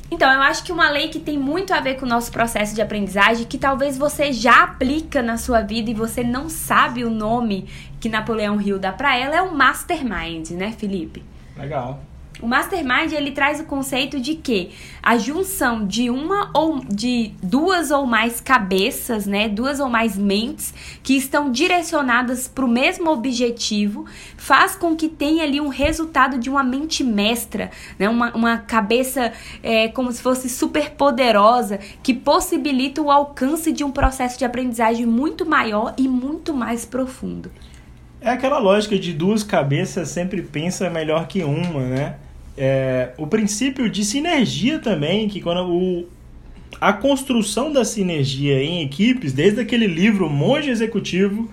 Então, 0.09 0.29
eu 0.29 0.41
acho 0.41 0.65
que 0.65 0.73
uma 0.73 0.89
lei 0.89 1.07
que 1.07 1.19
tem 1.19 1.39
muito 1.39 1.73
a 1.73 1.79
ver 1.79 1.95
com 1.95 2.05
o 2.05 2.09
nosso 2.09 2.29
processo 2.29 2.75
de 2.75 2.81
aprendizagem, 2.81 3.45
que 3.45 3.57
talvez 3.57 3.97
você 3.97 4.33
já 4.33 4.63
aplica 4.63 5.21
na 5.21 5.37
sua 5.37 5.61
vida 5.61 5.89
e 5.89 5.93
você 5.93 6.21
não 6.21 6.49
sabe 6.49 7.05
o 7.05 7.09
nome 7.09 7.69
que 8.01 8.09
Napoleão 8.09 8.59
Hill 8.59 8.77
dá 8.77 8.91
para 8.91 9.17
ela, 9.17 9.37
é 9.37 9.41
o 9.41 9.55
Mastermind, 9.55 10.49
né, 10.49 10.73
Felipe? 10.73 11.23
Legal. 11.55 12.10
O 12.41 12.47
mastermind 12.47 13.11
ele 13.13 13.31
traz 13.31 13.59
o 13.59 13.65
conceito 13.65 14.19
de 14.19 14.33
que 14.33 14.71
a 15.01 15.15
junção 15.15 15.85
de 15.85 16.09
uma 16.09 16.49
ou 16.55 16.79
de 16.79 17.33
duas 17.41 17.91
ou 17.91 18.07
mais 18.07 18.41
cabeças, 18.41 19.27
né, 19.27 19.47
duas 19.47 19.79
ou 19.79 19.87
mais 19.87 20.17
mentes 20.17 20.73
que 21.03 21.15
estão 21.15 21.51
direcionadas 21.51 22.47
para 22.47 22.65
o 22.65 22.67
mesmo 22.67 23.11
objetivo, 23.11 24.05
faz 24.35 24.75
com 24.75 24.95
que 24.95 25.07
tenha 25.07 25.43
ali 25.43 25.61
um 25.61 25.67
resultado 25.67 26.39
de 26.39 26.49
uma 26.49 26.63
mente 26.63 27.03
mestra, 27.03 27.69
né, 27.99 28.09
uma, 28.09 28.33
uma 28.33 28.57
cabeça 28.57 29.31
é, 29.61 29.87
como 29.89 30.11
se 30.11 30.21
fosse 30.21 30.49
super 30.49 30.91
poderosa 30.91 31.79
que 32.01 32.13
possibilita 32.13 33.03
o 33.03 33.11
alcance 33.11 33.71
de 33.71 33.83
um 33.83 33.91
processo 33.91 34.39
de 34.39 34.45
aprendizagem 34.45 35.05
muito 35.05 35.45
maior 35.45 35.93
e 35.95 36.07
muito 36.07 36.55
mais 36.55 36.85
profundo. 36.85 37.51
É 38.19 38.29
aquela 38.29 38.57
lógica 38.59 38.97
de 38.97 39.13
duas 39.13 39.43
cabeças 39.43 40.09
sempre 40.09 40.41
pensa 40.41 40.89
melhor 40.89 41.27
que 41.27 41.43
uma, 41.43 41.81
né? 41.81 42.15
É, 42.63 43.13
o 43.17 43.25
princípio 43.25 43.89
de 43.89 44.05
sinergia 44.05 44.77
também, 44.77 45.27
que 45.27 45.41
quando 45.41 45.67
o, 45.67 46.07
a 46.79 46.93
construção 46.93 47.73
da 47.73 47.83
sinergia 47.83 48.63
em 48.63 48.83
equipes, 48.83 49.33
desde 49.33 49.59
aquele 49.59 49.87
livro 49.87 50.29
Monge 50.29 50.69
Executivo, 50.69 51.49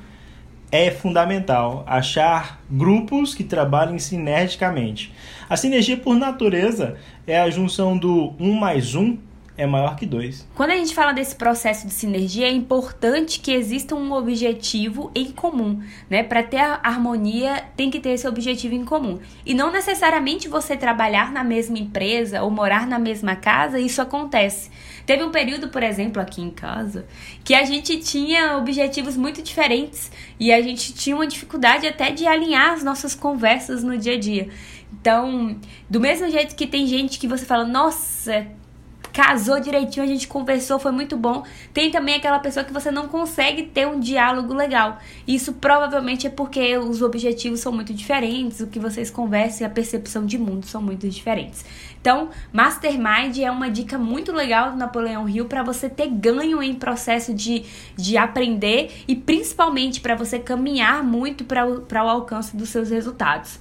é 0.70 0.90
fundamental. 0.90 1.82
Achar 1.86 2.60
grupos 2.70 3.34
que 3.34 3.42
trabalhem 3.42 3.98
sinergicamente. 3.98 5.10
A 5.48 5.56
sinergia, 5.56 5.96
por 5.96 6.14
natureza, 6.14 6.96
é 7.26 7.40
a 7.40 7.48
junção 7.48 7.96
do 7.96 8.34
um 8.38 8.52
mais 8.52 8.94
um 8.94 9.16
é 9.58 9.66
maior 9.66 9.96
que 9.96 10.06
dois. 10.06 10.46
Quando 10.54 10.70
a 10.70 10.76
gente 10.76 10.94
fala 10.94 11.12
desse 11.12 11.34
processo 11.34 11.86
de 11.88 11.92
sinergia, 11.92 12.46
é 12.46 12.52
importante 12.52 13.40
que 13.40 13.50
exista 13.50 13.92
um 13.96 14.12
objetivo 14.12 15.10
em 15.12 15.32
comum, 15.32 15.82
né? 16.08 16.22
Para 16.22 16.44
ter 16.44 16.60
a 16.60 16.80
harmonia, 16.84 17.64
tem 17.76 17.90
que 17.90 17.98
ter 17.98 18.10
esse 18.10 18.26
objetivo 18.26 18.76
em 18.76 18.84
comum. 18.84 19.18
E 19.44 19.54
não 19.54 19.72
necessariamente 19.72 20.46
você 20.46 20.76
trabalhar 20.76 21.32
na 21.32 21.42
mesma 21.42 21.76
empresa 21.76 22.40
ou 22.42 22.50
morar 22.52 22.86
na 22.86 23.00
mesma 23.00 23.34
casa, 23.34 23.80
isso 23.80 24.00
acontece. 24.00 24.70
Teve 25.04 25.24
um 25.24 25.30
período, 25.30 25.68
por 25.68 25.82
exemplo, 25.82 26.22
aqui 26.22 26.40
em 26.40 26.50
casa, 26.50 27.06
que 27.42 27.52
a 27.52 27.64
gente 27.64 27.98
tinha 27.98 28.56
objetivos 28.56 29.16
muito 29.16 29.42
diferentes 29.42 30.12
e 30.38 30.52
a 30.52 30.62
gente 30.62 30.94
tinha 30.94 31.16
uma 31.16 31.26
dificuldade 31.26 31.84
até 31.84 32.12
de 32.12 32.26
alinhar 32.28 32.74
as 32.74 32.84
nossas 32.84 33.12
conversas 33.12 33.82
no 33.82 33.98
dia 33.98 34.14
a 34.14 34.18
dia. 34.18 34.48
Então, 34.92 35.58
do 35.90 35.98
mesmo 35.98 36.30
jeito 36.30 36.54
que 36.54 36.66
tem 36.66 36.86
gente 36.86 37.18
que 37.18 37.26
você 37.26 37.44
fala, 37.44 37.64
nossa, 37.64 38.46
casou 39.18 39.58
direitinho, 39.58 40.04
a 40.04 40.08
gente 40.08 40.28
conversou, 40.28 40.78
foi 40.78 40.92
muito 40.92 41.16
bom. 41.16 41.42
Tem 41.74 41.90
também 41.90 42.14
aquela 42.14 42.38
pessoa 42.38 42.64
que 42.64 42.72
você 42.72 42.88
não 42.88 43.08
consegue 43.08 43.64
ter 43.64 43.84
um 43.84 43.98
diálogo 43.98 44.54
legal. 44.54 45.00
Isso 45.26 45.54
provavelmente 45.54 46.28
é 46.28 46.30
porque 46.30 46.78
os 46.78 47.02
objetivos 47.02 47.58
são 47.58 47.72
muito 47.72 47.92
diferentes, 47.92 48.60
o 48.60 48.68
que 48.68 48.78
vocês 48.78 49.10
conversam 49.10 49.66
e 49.66 49.68
a 49.68 49.70
percepção 49.70 50.24
de 50.24 50.38
mundo 50.38 50.66
são 50.66 50.80
muito 50.80 51.08
diferentes. 51.08 51.64
Então, 52.00 52.28
Mastermind 52.52 53.38
é 53.38 53.50
uma 53.50 53.68
dica 53.68 53.98
muito 53.98 54.30
legal 54.30 54.70
do 54.70 54.76
Napoleão 54.76 55.28
Hill 55.28 55.46
para 55.46 55.64
você 55.64 55.88
ter 55.88 56.06
ganho 56.06 56.62
em 56.62 56.76
processo 56.76 57.34
de, 57.34 57.64
de 57.96 58.16
aprender 58.16 59.02
e 59.08 59.16
principalmente 59.16 60.00
para 60.00 60.14
você 60.14 60.38
caminhar 60.38 61.02
muito 61.02 61.44
para 61.44 62.04
o 62.04 62.08
alcance 62.08 62.56
dos 62.56 62.68
seus 62.68 62.90
resultados. 62.90 63.58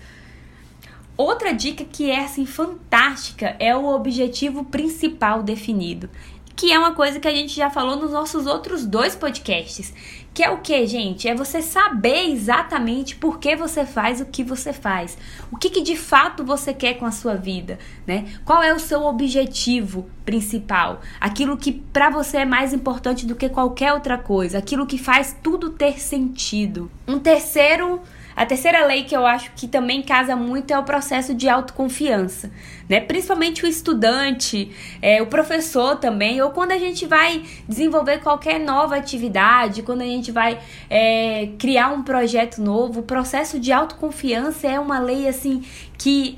Outra 1.18 1.52
dica 1.52 1.84
que 1.84 2.12
é 2.12 2.24
assim 2.24 2.46
fantástica 2.46 3.56
é 3.60 3.76
o 3.76 3.88
objetivo 3.88 4.64
principal 4.64 5.42
definido. 5.42 6.10
que 6.56 6.72
é 6.74 6.80
uma 6.80 6.92
coisa 6.92 7.20
que 7.20 7.28
a 7.28 7.32
gente 7.32 7.56
já 7.56 7.70
falou 7.70 7.96
nos 7.98 8.12
nossos 8.12 8.48
outros 8.48 8.84
dois 8.84 9.16
podcasts. 9.16 9.94
Que 10.34 10.44
é 10.44 10.50
o 10.50 10.58
que, 10.58 10.88
gente? 10.88 11.28
É 11.28 11.36
você 11.36 11.62
saber 11.62 12.32
exatamente 12.32 13.16
por 13.16 13.40
que 13.40 13.56
você 13.56 13.86
faz 13.86 14.22
o 14.22 14.26
que 14.26 14.44
você 14.44 14.74
faz. 14.74 15.16
O 15.52 15.58
que, 15.58 15.70
que 15.70 15.82
de 15.82 15.96
fato 15.96 16.44
você 16.44 16.74
quer 16.74 16.96
com 16.96 17.06
a 17.06 17.12
sua 17.12 17.36
vida, 17.36 17.78
né? 18.08 18.26
Qual 18.44 18.64
é 18.64 18.74
o 18.74 18.80
seu 18.80 19.04
objetivo 19.06 20.10
principal? 20.26 21.02
Aquilo 21.22 21.58
que 21.58 21.72
para 21.72 22.10
você 22.10 22.38
é 22.38 22.46
mais 22.46 22.74
importante 22.74 23.28
do 23.28 23.36
que 23.36 23.50
qualquer 23.50 23.94
outra 23.94 24.18
coisa. 24.18 24.58
Aquilo 24.58 24.88
que 24.88 24.98
faz 24.98 25.38
tudo 25.44 25.70
ter 25.70 26.00
sentido. 26.00 26.90
Um 27.08 27.20
terceiro 27.20 28.02
a 28.38 28.46
terceira 28.46 28.86
lei 28.86 29.04
que 29.04 29.18
eu 29.18 29.26
acho 29.26 29.52
que 29.56 29.68
também 29.68 30.04
casa 30.04 30.36
muito 30.36 30.72
é 30.72 30.78
o 30.78 30.84
processo 30.84 31.34
de 31.34 31.50
autoconfiança, 31.50 32.52
né? 32.88 33.00
Principalmente 33.00 33.66
o 33.66 33.68
estudante, 33.68 34.72
é, 35.02 35.20
o 35.24 35.26
professor 35.26 35.96
também, 35.96 36.40
ou 36.40 36.52
quando 36.52 36.72
a 36.72 36.78
gente 36.78 37.08
vai 37.08 37.42
desenvolver 37.68 38.20
qualquer 38.20 38.60
nova 38.60 38.96
atividade, 38.96 39.82
quando 39.82 40.02
a 40.02 40.06
gente 40.06 40.32
vai 40.32 40.60
é, 40.88 41.50
criar 41.58 41.92
um 41.92 42.04
projeto 42.04 42.62
novo, 42.62 43.00
o 43.00 43.04
processo 43.04 43.60
de 43.60 43.72
autoconfiança 43.72 44.68
é 44.68 44.80
uma 44.80 45.00
lei 45.00 45.28
assim 45.28 45.64
que 45.98 46.38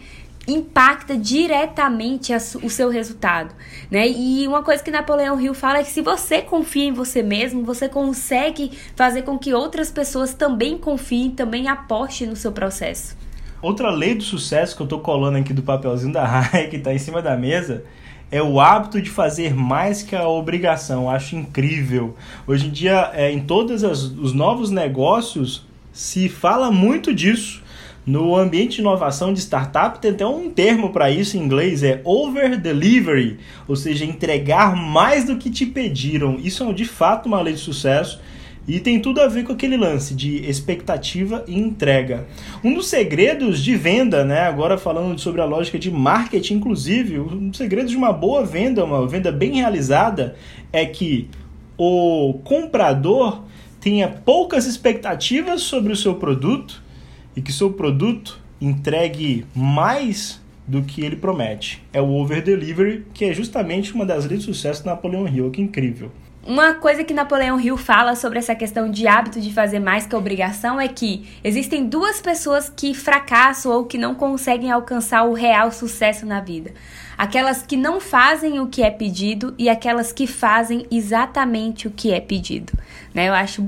impacta 0.52 1.18
diretamente 1.18 2.34
o 2.62 2.70
seu 2.70 2.90
resultado, 2.90 3.54
né? 3.90 4.08
E 4.08 4.48
uma 4.48 4.64
coisa 4.64 4.84
que 4.84 4.92
Napoleão 4.92 5.40
Hill 5.40 5.54
fala 5.54 5.80
é 5.80 5.84
que 5.84 5.92
se 5.92 6.02
você 6.02 6.42
confia 6.42 6.86
em 6.86 6.94
você 6.94 7.22
mesmo, 7.22 7.64
você 7.64 7.88
consegue 7.88 8.72
fazer 8.96 9.24
com 9.24 9.38
que 9.38 9.54
outras 9.54 9.92
pessoas 9.92 10.34
também 10.34 10.78
confiem, 10.78 11.32
também 11.32 11.68
apostem 11.68 12.28
no 12.28 12.36
seu 12.36 12.52
processo. 12.52 13.18
Outra 13.62 13.90
lei 13.90 14.16
do 14.16 14.24
sucesso 14.24 14.76
que 14.76 14.82
eu 14.82 14.88
tô 14.88 15.00
colando 15.00 15.38
aqui 15.38 15.54
do 15.54 15.62
papelzinho 15.62 16.14
da 16.14 16.26
Rai 16.26 16.68
que 16.68 16.80
tá 16.80 16.94
em 16.94 17.00
cima 17.00 17.22
da 17.22 17.36
mesa 17.36 17.84
é 18.32 18.42
o 18.42 18.60
hábito 18.60 19.02
de 19.02 19.10
fazer 19.10 19.56
mais 19.56 20.04
que 20.04 20.16
a 20.16 20.28
obrigação. 20.28 21.04
Eu 21.04 21.10
acho 21.10 21.36
incrível. 21.36 22.16
Hoje 22.48 22.68
em 22.68 22.72
dia, 22.72 23.12
é, 23.14 23.32
em 23.32 23.40
todos 23.42 23.84
os 23.84 24.34
novos 24.34 24.70
negócios, 24.70 25.66
se 25.92 26.30
fala 26.30 26.72
muito 26.72 27.14
disso 27.14 27.64
no 28.10 28.36
ambiente 28.36 28.78
de 28.78 28.82
inovação 28.82 29.32
de 29.32 29.40
startup 29.40 30.00
tem 30.00 30.10
até 30.10 30.26
um 30.26 30.50
termo 30.50 30.90
para 30.90 31.12
isso 31.12 31.38
em 31.38 31.42
inglês, 31.42 31.84
é 31.84 32.02
over 32.04 32.60
delivery, 32.60 33.38
ou 33.68 33.76
seja, 33.76 34.04
entregar 34.04 34.76
mais 34.76 35.26
do 35.26 35.38
que 35.38 35.52
te 35.52 35.64
pediram. 35.64 36.36
Isso 36.44 36.68
é 36.68 36.74
de 36.74 36.86
fato 36.86 37.28
uma 37.28 37.40
lei 37.40 37.54
de 37.54 37.60
sucesso 37.60 38.20
e 38.68 38.80
tem 38.80 39.00
tudo 39.00 39.22
a 39.22 39.28
ver 39.28 39.44
com 39.44 39.54
aquele 39.54 39.78
lance 39.78 40.16
de 40.16 40.38
expectativa 40.50 41.44
e 41.48 41.56
entrega. 41.56 42.26
Um 42.64 42.74
dos 42.74 42.88
segredos 42.88 43.64
de 43.64 43.76
venda, 43.76 44.26
né, 44.26 44.40
agora 44.40 44.76
falando 44.76 45.20
sobre 45.20 45.42
a 45.42 45.46
lógica 45.46 45.78
de 45.78 45.92
marketing 45.92 46.56
inclusive, 46.56 47.20
um 47.20 47.50
dos 47.50 47.60
segredos 47.60 47.92
de 47.92 47.98
uma 47.98 48.12
boa 48.12 48.44
venda, 48.44 48.84
uma 48.84 49.08
venda 49.08 49.32
bem 49.32 49.58
realizada 49.58 50.36
é 50.74 50.84
que 50.84 51.30
o 51.78 52.40
comprador 52.44 53.44
tenha 53.80 54.08
poucas 54.08 54.66
expectativas 54.66 55.62
sobre 55.62 55.94
o 55.94 55.96
seu 55.96 56.16
produto 56.16 56.89
e 57.36 57.42
que 57.42 57.52
seu 57.52 57.72
produto 57.72 58.40
entregue 58.62 59.46
mais 59.56 60.42
do 60.68 60.84
que 60.84 61.04
ele 61.04 61.16
promete. 61.16 61.84
É 61.92 62.02
o 62.02 62.10
over 62.12 62.44
delivery, 62.44 63.06
que 63.14 63.26
é 63.26 63.34
justamente 63.34 63.94
uma 63.94 64.06
das 64.06 64.26
leis 64.26 64.42
de 64.42 64.46
sucesso 64.46 64.84
do 64.84 64.88
Napoleão 64.88 65.28
Hill, 65.28 65.50
que 65.50 65.62
incrível. 65.62 66.12
Uma 66.46 66.74
coisa 66.74 67.04
que 67.04 67.14
Napoleão 67.14 67.60
Hill 67.60 67.76
fala 67.76 68.16
sobre 68.16 68.40
essa 68.40 68.56
questão 68.56 68.90
de 68.90 69.08
hábito 69.08 69.42
de 69.42 69.54
fazer 69.54 69.80
mais 69.80 70.06
que 70.06 70.16
obrigação 70.16 70.80
é 70.80 70.88
que 70.88 71.28
existem 71.44 71.86
duas 71.86 72.22
pessoas 72.22 72.70
que 72.70 72.94
fracassam 72.94 73.72
ou 73.72 73.86
que 73.86 73.98
não 73.98 74.16
conseguem 74.16 74.72
alcançar 74.72 75.24
o 75.24 75.34
real 75.34 75.72
sucesso 75.72 76.26
na 76.26 76.40
vida. 76.40 76.72
Aquelas 77.18 77.62
que 77.62 77.76
não 77.76 78.00
fazem 78.00 78.60
o 78.60 78.68
que 78.68 78.82
é 78.82 78.90
pedido 78.90 79.54
e 79.58 79.70
aquelas 79.70 80.14
que 80.14 80.26
fazem 80.26 80.86
exatamente 80.90 81.88
o 81.88 81.92
que 81.92 82.14
é 82.14 82.22
pedido. 82.22 82.72
Né? 83.14 83.28
Eu 83.28 83.34
acho 83.34 83.68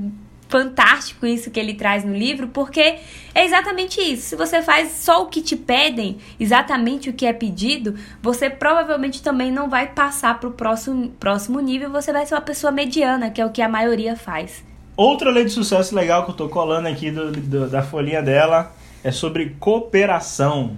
fantástico 0.52 1.24
isso 1.24 1.50
que 1.50 1.58
ele 1.58 1.72
traz 1.72 2.04
no 2.04 2.14
livro, 2.14 2.46
porque 2.48 2.98
é 3.34 3.42
exatamente 3.42 3.98
isso. 4.02 4.28
Se 4.28 4.36
você 4.36 4.60
faz 4.60 4.90
só 4.90 5.22
o 5.22 5.26
que 5.26 5.40
te 5.40 5.56
pedem, 5.56 6.18
exatamente 6.38 7.08
o 7.08 7.14
que 7.14 7.24
é 7.24 7.32
pedido, 7.32 7.94
você 8.20 8.50
provavelmente 8.50 9.22
também 9.22 9.50
não 9.50 9.70
vai 9.70 9.86
passar 9.86 10.38
para 10.38 10.50
o 10.50 10.52
próximo, 10.52 11.08
próximo 11.18 11.58
nível, 11.58 11.90
você 11.90 12.12
vai 12.12 12.26
ser 12.26 12.34
uma 12.34 12.42
pessoa 12.42 12.70
mediana, 12.70 13.30
que 13.30 13.40
é 13.40 13.46
o 13.46 13.50
que 13.50 13.62
a 13.62 13.68
maioria 13.68 14.14
faz. 14.14 14.62
Outra 14.94 15.30
lei 15.30 15.46
de 15.46 15.50
sucesso 15.50 15.94
legal 15.94 16.26
que 16.26 16.32
eu 16.32 16.34
tô 16.34 16.50
colando 16.50 16.86
aqui 16.86 17.10
do, 17.10 17.32
do, 17.32 17.70
da 17.70 17.82
folhinha 17.82 18.20
dela 18.20 18.74
é 19.02 19.10
sobre 19.10 19.56
cooperação. 19.58 20.76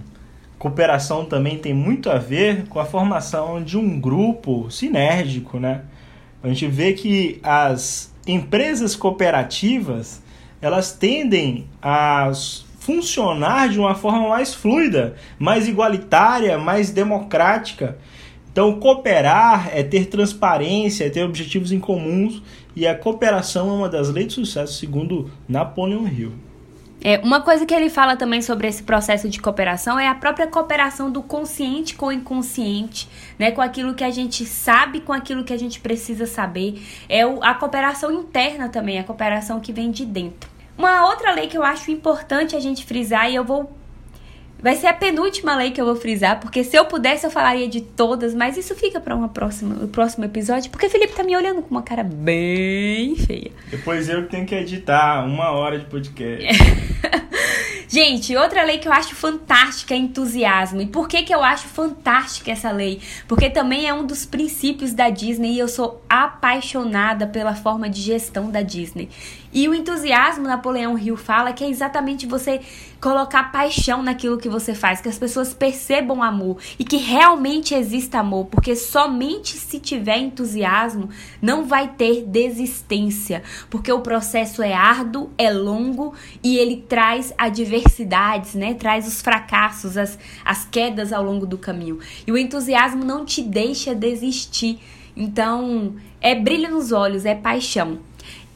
Cooperação 0.57 1.25
também 1.25 1.57
tem 1.57 1.73
muito 1.73 2.09
a 2.09 2.17
ver 2.17 2.65
com 2.69 2.79
a 2.79 2.85
formação 2.85 3.61
de 3.61 3.77
um 3.77 3.99
grupo 3.99 4.71
sinérgico, 4.71 5.59
né? 5.59 5.81
A 6.41 6.47
gente 6.47 6.65
vê 6.67 6.93
que 6.93 7.41
as 7.43 8.14
empresas 8.25 8.95
cooperativas 8.95 10.23
elas 10.61 10.91
tendem 10.93 11.67
a 11.81 12.31
funcionar 12.79 13.69
de 13.69 13.79
uma 13.79 13.95
forma 13.95 14.29
mais 14.29 14.53
fluida, 14.53 15.15
mais 15.37 15.67
igualitária, 15.67 16.57
mais 16.57 16.89
democrática. 16.89 17.97
Então, 18.51 18.79
cooperar 18.79 19.69
é 19.73 19.83
ter 19.83 20.05
transparência, 20.05 21.05
é 21.05 21.09
ter 21.09 21.23
objetivos 21.23 21.71
em 21.71 21.79
comuns, 21.79 22.41
e 22.75 22.87
a 22.87 22.95
cooperação 22.95 23.69
é 23.69 23.73
uma 23.73 23.89
das 23.89 24.09
leis 24.09 24.27
de 24.27 24.33
sucesso, 24.33 24.73
segundo 24.73 25.29
Napoleon 25.47 26.07
Hill. 26.07 26.33
É, 27.03 27.19
uma 27.19 27.41
coisa 27.41 27.65
que 27.65 27.73
ele 27.73 27.89
fala 27.89 28.15
também 28.15 28.41
sobre 28.41 28.67
esse 28.67 28.81
processo 28.81 29.29
de 29.29 29.39
cooperação 29.39 29.99
é 29.99 30.07
a 30.07 30.15
própria 30.15 30.47
cooperação 30.47 31.11
do 31.11 31.21
consciente 31.21 31.93
com 31.93 32.07
o 32.07 32.11
inconsciente, 32.11 33.07
né? 33.37 33.51
Com 33.51 33.61
aquilo 33.61 33.93
que 33.93 34.03
a 34.03 34.09
gente 34.09 34.45
sabe, 34.45 35.01
com 35.01 35.13
aquilo 35.13 35.43
que 35.43 35.53
a 35.53 35.57
gente 35.57 35.79
precisa 35.79 36.25
saber. 36.25 36.81
É 37.07 37.25
o, 37.25 37.43
a 37.43 37.53
cooperação 37.53 38.11
interna 38.11 38.69
também, 38.69 38.97
a 38.97 39.03
cooperação 39.03 39.59
que 39.59 39.71
vem 39.71 39.91
de 39.91 40.05
dentro. 40.05 40.49
Uma 40.77 41.07
outra 41.07 41.31
lei 41.31 41.47
que 41.47 41.57
eu 41.57 41.63
acho 41.63 41.91
importante 41.91 42.55
a 42.55 42.59
gente 42.59 42.85
frisar, 42.85 43.29
e 43.29 43.35
eu 43.35 43.45
vou 43.45 43.71
Vai 44.65 44.75
ser 44.75 44.87
a 44.87 44.93
penúltima 44.93 45.55
lei 45.55 45.69
que 45.69 45.79
eu 45.79 45.85
vou 45.85 45.95
frisar, 45.95 46.39
porque 46.39 46.63
se 46.63 46.75
eu 46.75 46.85
pudesse 46.85 47.23
eu 47.23 47.29
falaria 47.29 47.67
de 47.67 47.81
todas, 47.81 48.33
mas 48.33 48.57
isso 48.57 48.73
fica 48.73 48.99
para 48.99 49.15
um 49.15 49.27
próximo 49.27 50.25
episódio, 50.25 50.71
porque 50.71 50.87
o 50.87 50.89
Felipe 50.89 51.13
tá 51.13 51.21
me 51.23 51.37
olhando 51.37 51.61
com 51.61 51.69
uma 51.69 51.83
cara 51.83 52.03
bem 52.03 53.15
feia. 53.15 53.51
Depois 53.69 54.09
eu 54.09 54.27
tenho 54.27 54.43
que 54.43 54.55
editar 54.55 55.23
uma 55.23 55.51
hora 55.51 55.77
de 55.77 55.85
podcast. 55.85 56.47
Gente, 57.87 58.35
outra 58.35 58.63
lei 58.63 58.79
que 58.79 58.87
eu 58.87 58.91
acho 58.91 59.13
fantástica 59.13 59.93
é 59.93 59.97
entusiasmo. 59.97 60.81
E 60.81 60.87
por 60.87 61.07
que, 61.07 61.21
que 61.21 61.33
eu 61.33 61.43
acho 61.43 61.67
fantástica 61.67 62.51
essa 62.51 62.71
lei? 62.71 62.99
Porque 63.27 63.49
também 63.49 63.87
é 63.87 63.93
um 63.93 64.05
dos 64.05 64.25
princípios 64.25 64.93
da 64.93 65.09
Disney 65.09 65.53
e 65.53 65.59
eu 65.59 65.67
sou 65.67 66.03
apaixonada 66.09 67.27
pela 67.27 67.53
forma 67.53 67.87
de 67.87 68.01
gestão 68.01 68.49
da 68.49 68.63
Disney. 68.63 69.09
E 69.55 69.69
o 69.69 69.73
entusiasmo, 69.73 70.43
Napoleão 70.43 70.99
Hill 70.99 71.15
fala 71.15 71.53
que 71.53 71.63
é 71.63 71.69
exatamente 71.69 72.27
você 72.27 72.59
colocar 72.99 73.53
paixão 73.53 74.03
naquilo 74.03 74.37
que 74.37 74.49
você 74.49 74.75
faz, 74.75 74.99
que 74.99 75.07
as 75.07 75.17
pessoas 75.17 75.53
percebam 75.53 76.21
amor 76.21 76.57
e 76.77 76.83
que 76.83 76.97
realmente 76.97 77.73
exista 77.73 78.19
amor, 78.19 78.47
porque 78.47 78.75
somente 78.75 79.55
se 79.55 79.79
tiver 79.79 80.17
entusiasmo 80.17 81.07
não 81.41 81.65
vai 81.65 81.87
ter 81.87 82.23
desistência, 82.23 83.43
porque 83.69 83.89
o 83.89 84.01
processo 84.01 84.61
é 84.61 84.73
árduo, 84.73 85.29
é 85.37 85.49
longo 85.49 86.13
e 86.43 86.57
ele 86.57 86.83
traz 86.89 87.33
adversidades, 87.37 88.55
né? 88.55 88.73
Traz 88.73 89.07
os 89.07 89.21
fracassos, 89.21 89.95
as, 89.95 90.19
as 90.43 90.65
quedas 90.65 91.13
ao 91.13 91.23
longo 91.23 91.45
do 91.45 91.57
caminho. 91.57 91.99
E 92.27 92.31
o 92.31 92.37
entusiasmo 92.37 93.05
não 93.05 93.23
te 93.23 93.41
deixa 93.41 93.95
desistir. 93.95 94.79
Então, 95.15 95.95
é 96.19 96.35
brilho 96.35 96.71
nos 96.71 96.91
olhos, 96.91 97.23
é 97.23 97.33
paixão. 97.33 97.99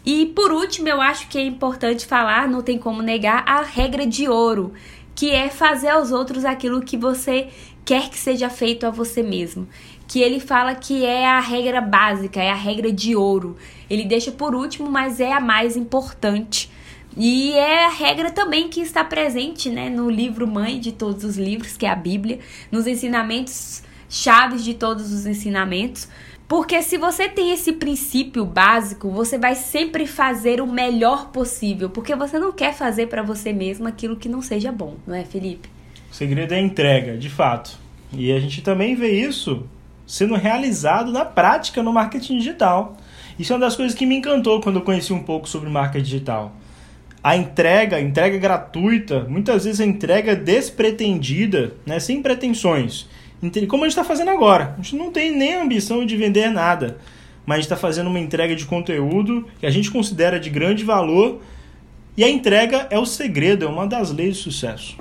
E 0.06 0.28
por 0.28 0.52
último, 0.52 0.88
eu 0.88 1.02
acho 1.02 1.28
que 1.28 1.38
é 1.38 1.44
importante 1.44 2.06
falar, 2.06 2.48
não 2.48 2.62
tem 2.62 2.78
como 2.78 3.02
negar, 3.02 3.44
a 3.46 3.62
regra 3.62 4.06
de 4.06 4.28
ouro, 4.28 4.74
que 5.14 5.32
é 5.32 5.50
fazer 5.50 5.90
aos 5.90 6.12
outros 6.12 6.46
aquilo 6.46 6.82
que 6.82 6.98
você 6.98 7.50
quer 7.84 8.10
que 8.10 8.18
seja 8.18 8.50
feito 8.50 8.86
a 8.86 8.90
você 8.90 9.22
mesmo. 9.22 9.68
Que 10.08 10.22
ele 10.22 10.40
fala 10.40 10.74
que 10.76 11.06
é 11.06 11.28
a 11.28 11.40
regra 11.40 11.82
básica, 11.82 12.42
é 12.42 12.50
a 12.50 12.56
regra 12.56 12.92
de 12.92 13.16
ouro. 13.16 13.58
Ele 13.90 14.06
deixa 14.06 14.32
por 14.32 14.56
último, 14.56 14.90
mas 14.90 15.20
é 15.20 15.34
a 15.34 15.40
mais 15.40 15.76
importante. 15.76 16.72
E 17.18 17.52
é 17.54 17.86
a 17.86 17.90
regra 17.90 18.32
também 18.32 18.70
que 18.70 18.80
está 18.80 19.04
presente 19.04 19.70
né, 19.70 19.90
no 19.90 20.10
livro 20.10 20.48
mãe 20.48 20.80
de 20.80 20.92
todos 20.92 21.24
os 21.24 21.38
livros, 21.38 21.76
que 21.76 21.86
é 21.86 21.90
a 21.90 21.96
Bíblia, 21.96 22.40
nos 22.72 22.88
ensinamentos 22.88 23.84
chaves 24.08 24.64
de 24.64 24.74
todos 24.74 25.12
os 25.12 25.26
ensinamentos. 25.26 26.08
Porque 26.50 26.82
se 26.82 26.98
você 26.98 27.30
tem 27.30 27.52
esse 27.52 27.74
princípio 27.74 28.44
básico, 28.44 29.12
você 29.12 29.38
vai 29.38 29.54
sempre 29.54 30.08
fazer 30.08 30.60
o 30.60 30.66
melhor 30.66 31.30
possível, 31.30 31.92
porque 31.92 32.16
você 32.16 32.40
não 32.40 32.52
quer 32.52 32.74
fazer 32.74 33.06
para 33.06 33.22
você 33.22 33.54
mesmo 33.54 33.88
aquilo 33.88 34.16
que 34.16 34.28
não 34.28 34.42
seja 34.42 34.72
bom, 34.72 34.96
não 35.06 35.14
é, 35.14 35.24
Felipe? 35.24 35.70
O 36.12 36.16
segredo 36.16 36.56
é 36.56 36.58
a 36.58 36.60
entrega, 36.62 37.16
de 37.16 37.30
fato. 37.30 37.78
E 38.12 38.32
a 38.32 38.40
gente 38.40 38.64
também 38.64 38.96
vê 38.96 39.12
isso 39.12 39.68
sendo 40.08 40.34
realizado 40.34 41.12
na 41.12 41.24
prática 41.24 41.84
no 41.84 41.94
marketing 41.94 42.40
digital. 42.40 42.98
Isso 43.38 43.54
é 43.54 43.56
uma 43.56 43.66
das 43.68 43.76
coisas 43.76 43.96
que 43.96 44.08
me 44.08 44.16
encantou 44.16 44.60
quando 44.60 44.78
eu 44.78 44.82
conheci 44.82 45.14
um 45.14 45.22
pouco 45.22 45.48
sobre 45.48 45.70
marketing 45.70 46.04
digital. 46.04 46.52
A 47.24 47.38
entrega, 47.38 48.02
entrega 48.02 48.40
gratuita, 48.40 49.24
muitas 49.30 49.66
vezes 49.66 49.80
a 49.80 49.86
entrega 49.86 50.36
despretendida, 50.36 51.76
né, 51.86 52.00
sem 52.00 52.24
pretensões 52.24 53.08
como 53.68 53.84
a 53.84 53.88
gente 53.88 53.98
está 53.98 54.04
fazendo 54.04 54.32
agora. 54.32 54.76
A 54.78 54.82
gente 54.82 54.96
não 54.96 55.12
tem 55.12 55.32
nem 55.32 55.56
a 55.56 55.64
ambição 55.64 56.06
de 56.06 56.16
vender 56.18 56.50
nada, 56.50 56.98
mas 57.46 57.56
a 57.56 57.58
gente 57.58 57.66
está 57.66 57.78
fazendo 57.78 58.08
uma 58.08 58.20
entrega 58.20 58.56
de 58.56 58.66
conteúdo 58.66 59.48
que 59.60 59.66
a 59.66 59.72
gente 59.72 59.90
considera 59.90 60.40
de 60.40 60.50
grande 60.50 60.84
valor 60.84 61.42
e 62.18 62.24
a 62.24 62.30
entrega 62.30 62.88
é 62.90 63.00
o 63.00 63.06
segredo, 63.06 63.66
é 63.66 63.68
uma 63.68 63.88
das 63.88 64.12
leis 64.12 64.38
do 64.38 64.44
sucesso. 64.44 64.98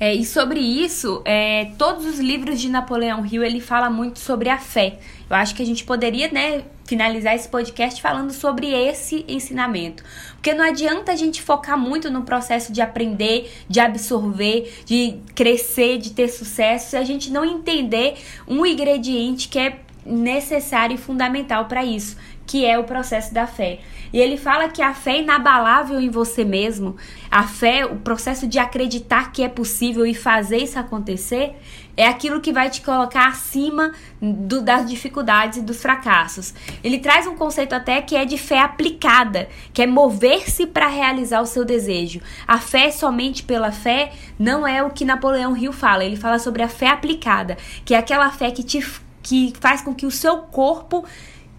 É, 0.00 0.14
e 0.14 0.24
sobre 0.24 0.58
isso, 0.58 1.20
é, 1.26 1.66
todos 1.76 2.06
os 2.06 2.18
livros 2.18 2.58
de 2.58 2.70
Napoleão 2.70 3.24
Hill 3.26 3.44
ele 3.44 3.60
fala 3.60 3.90
muito 3.90 4.18
sobre 4.18 4.48
a 4.48 4.56
fé. 4.56 4.98
Eu 5.28 5.36
acho 5.36 5.54
que 5.54 5.62
a 5.62 5.66
gente 5.66 5.84
poderia, 5.84 6.30
né, 6.32 6.64
finalizar 6.86 7.34
esse 7.34 7.46
podcast 7.46 8.00
falando 8.00 8.32
sobre 8.32 8.72
esse 8.72 9.26
ensinamento. 9.28 10.02
Porque 10.32 10.54
não 10.54 10.64
adianta 10.64 11.12
a 11.12 11.16
gente 11.16 11.42
focar 11.42 11.78
muito 11.78 12.10
no 12.10 12.22
processo 12.22 12.72
de 12.72 12.80
aprender, 12.80 13.52
de 13.68 13.78
absorver, 13.78 14.82
de 14.86 15.18
crescer, 15.34 15.98
de 15.98 16.12
ter 16.12 16.28
sucesso, 16.28 16.90
se 16.90 16.96
a 16.96 17.04
gente 17.04 17.30
não 17.30 17.44
entender 17.44 18.14
um 18.48 18.64
ingrediente 18.64 19.48
que 19.48 19.58
é 19.58 19.80
necessário 20.04 20.94
e 20.94 20.98
fundamental 20.98 21.66
para 21.66 21.84
isso, 21.84 22.16
que 22.50 22.66
é 22.66 22.76
o 22.76 22.82
processo 22.82 23.32
da 23.32 23.46
fé. 23.46 23.78
E 24.12 24.18
ele 24.18 24.36
fala 24.36 24.68
que 24.68 24.82
a 24.82 24.92
fé 24.92 25.12
é 25.12 25.20
inabalável 25.20 26.00
em 26.00 26.10
você 26.10 26.44
mesmo, 26.44 26.96
a 27.30 27.44
fé, 27.44 27.86
o 27.86 27.94
processo 27.94 28.48
de 28.48 28.58
acreditar 28.58 29.30
que 29.30 29.40
é 29.40 29.48
possível 29.48 30.04
e 30.04 30.14
fazer 30.14 30.56
isso 30.56 30.76
acontecer, 30.76 31.54
é 31.96 32.08
aquilo 32.08 32.40
que 32.40 32.52
vai 32.52 32.68
te 32.68 32.80
colocar 32.80 33.28
acima 33.28 33.92
do, 34.20 34.60
das 34.62 34.90
dificuldades 34.90 35.58
e 35.58 35.62
dos 35.62 35.80
fracassos. 35.80 36.52
Ele 36.82 36.98
traz 36.98 37.24
um 37.28 37.36
conceito 37.36 37.72
até 37.72 38.02
que 38.02 38.16
é 38.16 38.24
de 38.24 38.36
fé 38.36 38.58
aplicada, 38.58 39.48
que 39.72 39.82
é 39.82 39.86
mover-se 39.86 40.66
para 40.66 40.88
realizar 40.88 41.40
o 41.40 41.46
seu 41.46 41.64
desejo. 41.64 42.20
A 42.48 42.58
fé 42.58 42.90
somente 42.90 43.44
pela 43.44 43.70
fé 43.70 44.10
não 44.36 44.66
é 44.66 44.82
o 44.82 44.90
que 44.90 45.04
Napoleão 45.04 45.56
Hill 45.56 45.72
fala. 45.72 46.04
Ele 46.04 46.16
fala 46.16 46.40
sobre 46.40 46.64
a 46.64 46.68
fé 46.68 46.88
aplicada, 46.88 47.56
que 47.84 47.94
é 47.94 47.98
aquela 47.98 48.28
fé 48.32 48.50
que 48.50 48.64
te 48.64 48.84
que 49.22 49.52
faz 49.60 49.82
com 49.82 49.94
que 49.94 50.06
o 50.06 50.10
seu 50.10 50.38
corpo 50.38 51.04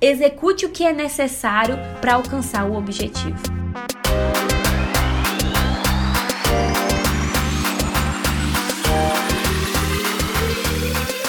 execute 0.01 0.65
o 0.65 0.69
que 0.69 0.83
é 0.83 0.91
necessário 0.91 1.77
para 2.01 2.15
alcançar 2.15 2.65
o 2.65 2.75
objetivo. 2.75 3.37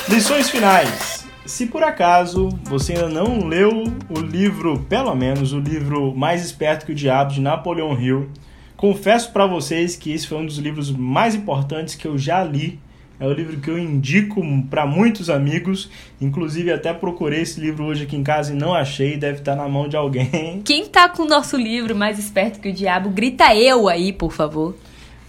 Lições 0.08 0.48
finais. 0.48 1.26
Se 1.44 1.66
por 1.66 1.82
acaso 1.82 2.48
você 2.64 2.94
ainda 2.94 3.10
não 3.10 3.46
leu 3.46 3.84
o 4.08 4.18
livro, 4.20 4.80
pelo 4.88 5.14
menos 5.14 5.52
o 5.52 5.60
livro 5.60 6.14
Mais 6.16 6.42
Esperto 6.42 6.86
que 6.86 6.92
o 6.92 6.94
Diabo 6.94 7.32
de 7.32 7.42
Napoleão 7.42 8.00
Hill, 8.00 8.30
confesso 8.74 9.32
para 9.32 9.46
vocês 9.46 9.96
que 9.96 10.12
esse 10.12 10.26
foi 10.26 10.38
um 10.38 10.46
dos 10.46 10.56
livros 10.56 10.90
mais 10.90 11.34
importantes 11.34 11.94
que 11.94 12.06
eu 12.06 12.16
já 12.16 12.42
li 12.42 12.80
é 13.22 13.26
o 13.26 13.32
livro 13.32 13.60
que 13.60 13.70
eu 13.70 13.78
indico 13.78 14.42
para 14.68 14.84
muitos 14.84 15.30
amigos. 15.30 15.88
Inclusive, 16.20 16.72
até 16.72 16.92
procurei 16.92 17.42
esse 17.42 17.60
livro 17.60 17.84
hoje 17.84 18.02
aqui 18.02 18.16
em 18.16 18.24
casa 18.24 18.52
e 18.52 18.56
não 18.56 18.74
achei. 18.74 19.16
Deve 19.16 19.38
estar 19.38 19.54
tá 19.54 19.62
na 19.62 19.68
mão 19.68 19.86
de 19.86 19.96
alguém. 19.96 20.60
Quem 20.66 20.88
tá 20.88 21.08
com 21.08 21.22
o 21.22 21.28
nosso 21.28 21.56
livro 21.56 21.94
mais 21.94 22.18
esperto 22.18 22.58
que 22.58 22.68
o 22.68 22.72
diabo, 22.72 23.10
grita 23.10 23.54
eu 23.54 23.88
aí, 23.88 24.12
por 24.12 24.32
favor. 24.32 24.74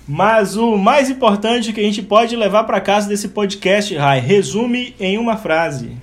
Mas 0.08 0.58
o 0.58 0.76
mais 0.76 1.08
importante 1.08 1.72
que 1.72 1.80
a 1.80 1.84
gente 1.84 2.02
pode 2.02 2.36
levar 2.36 2.64
para 2.64 2.82
casa 2.82 3.08
desse 3.08 3.30
podcast, 3.30 3.96
Rai, 3.96 4.20
resume 4.20 4.96
em 5.00 5.20
uma 5.20 5.38
frase. 5.38 5.96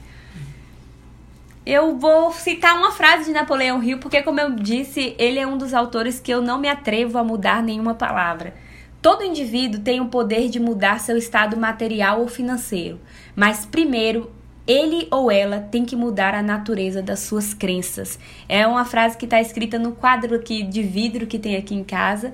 Eu 1.66 1.98
vou 1.98 2.32
citar 2.32 2.76
uma 2.76 2.92
frase 2.92 3.24
de 3.24 3.32
Napoleão 3.32 3.82
Hill, 3.82 3.98
porque, 3.98 4.22
como 4.22 4.38
eu 4.38 4.50
disse, 4.50 5.16
ele 5.18 5.40
é 5.40 5.46
um 5.46 5.58
dos 5.58 5.74
autores 5.74 6.20
que 6.20 6.32
eu 6.32 6.40
não 6.40 6.60
me 6.60 6.68
atrevo 6.68 7.18
a 7.18 7.24
mudar 7.24 7.64
nenhuma 7.64 7.94
palavra. 7.94 8.54
Todo 9.02 9.24
indivíduo 9.24 9.80
tem 9.80 10.00
o 10.00 10.08
poder 10.08 10.48
de 10.50 10.60
mudar 10.60 11.00
seu 11.00 11.16
estado 11.16 11.56
material 11.56 12.20
ou 12.20 12.28
financeiro, 12.28 13.00
mas 13.34 13.64
primeiro 13.64 14.30
ele 14.66 15.08
ou 15.10 15.30
ela 15.30 15.58
tem 15.58 15.84
que 15.84 15.96
mudar 15.96 16.34
a 16.34 16.42
natureza 16.42 17.02
das 17.02 17.20
suas 17.20 17.54
crenças. 17.54 18.18
É 18.48 18.66
uma 18.66 18.84
frase 18.84 19.16
que 19.16 19.24
está 19.24 19.40
escrita 19.40 19.78
no 19.78 19.92
quadro 19.92 20.36
aqui 20.36 20.62
de 20.62 20.82
vidro 20.82 21.26
que 21.26 21.38
tem 21.38 21.56
aqui 21.56 21.74
em 21.74 21.82
casa, 21.82 22.32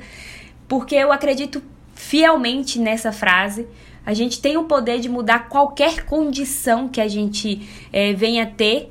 porque 0.66 0.96
eu 0.96 1.12
acredito 1.12 1.62
fielmente 1.94 2.78
nessa 2.80 3.12
frase. 3.12 3.66
A 4.04 4.12
gente 4.12 4.40
tem 4.40 4.56
o 4.56 4.64
poder 4.64 5.00
de 5.00 5.08
mudar 5.08 5.48
qualquer 5.48 6.04
condição 6.04 6.88
que 6.88 7.00
a 7.00 7.08
gente 7.08 7.68
é, 7.92 8.12
venha 8.12 8.44
ter 8.44 8.88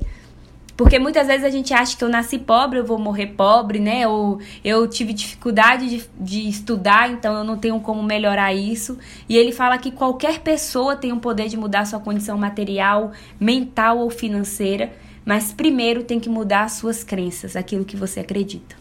porque 0.76 0.98
muitas 0.98 1.26
vezes 1.26 1.44
a 1.44 1.50
gente 1.50 1.72
acha 1.72 1.96
que 1.96 2.04
eu 2.04 2.08
nasci 2.08 2.38
pobre, 2.38 2.78
eu 2.78 2.84
vou 2.84 2.98
morrer 2.98 3.28
pobre, 3.28 3.78
né? 3.78 4.06
Ou 4.06 4.40
eu 4.62 4.86
tive 4.86 5.12
dificuldade 5.12 5.88
de, 5.88 6.04
de 6.20 6.48
estudar, 6.48 7.10
então 7.10 7.34
eu 7.34 7.44
não 7.44 7.56
tenho 7.56 7.80
como 7.80 8.02
melhorar 8.02 8.52
isso. 8.52 8.98
E 9.28 9.36
ele 9.36 9.52
fala 9.52 9.78
que 9.78 9.90
qualquer 9.90 10.40
pessoa 10.40 10.94
tem 10.94 11.12
o 11.12 11.16
poder 11.16 11.48
de 11.48 11.56
mudar 11.56 11.86
sua 11.86 11.98
condição 11.98 12.36
material, 12.36 13.12
mental 13.40 13.98
ou 13.98 14.10
financeira, 14.10 14.92
mas 15.24 15.50
primeiro 15.52 16.02
tem 16.04 16.20
que 16.20 16.28
mudar 16.28 16.64
as 16.64 16.72
suas 16.72 17.02
crenças, 17.02 17.56
aquilo 17.56 17.84
que 17.84 17.96
você 17.96 18.20
acredita. 18.20 18.76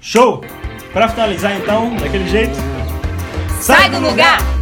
Show! 0.00 0.40
Para 0.92 1.08
finalizar 1.08 1.54
então, 1.56 1.94
daquele 1.96 2.26
jeito, 2.26 2.56
sai, 3.60 3.82
sai 3.82 3.90
do 3.90 3.98
lugar. 3.98 4.40
lugar. 4.40 4.55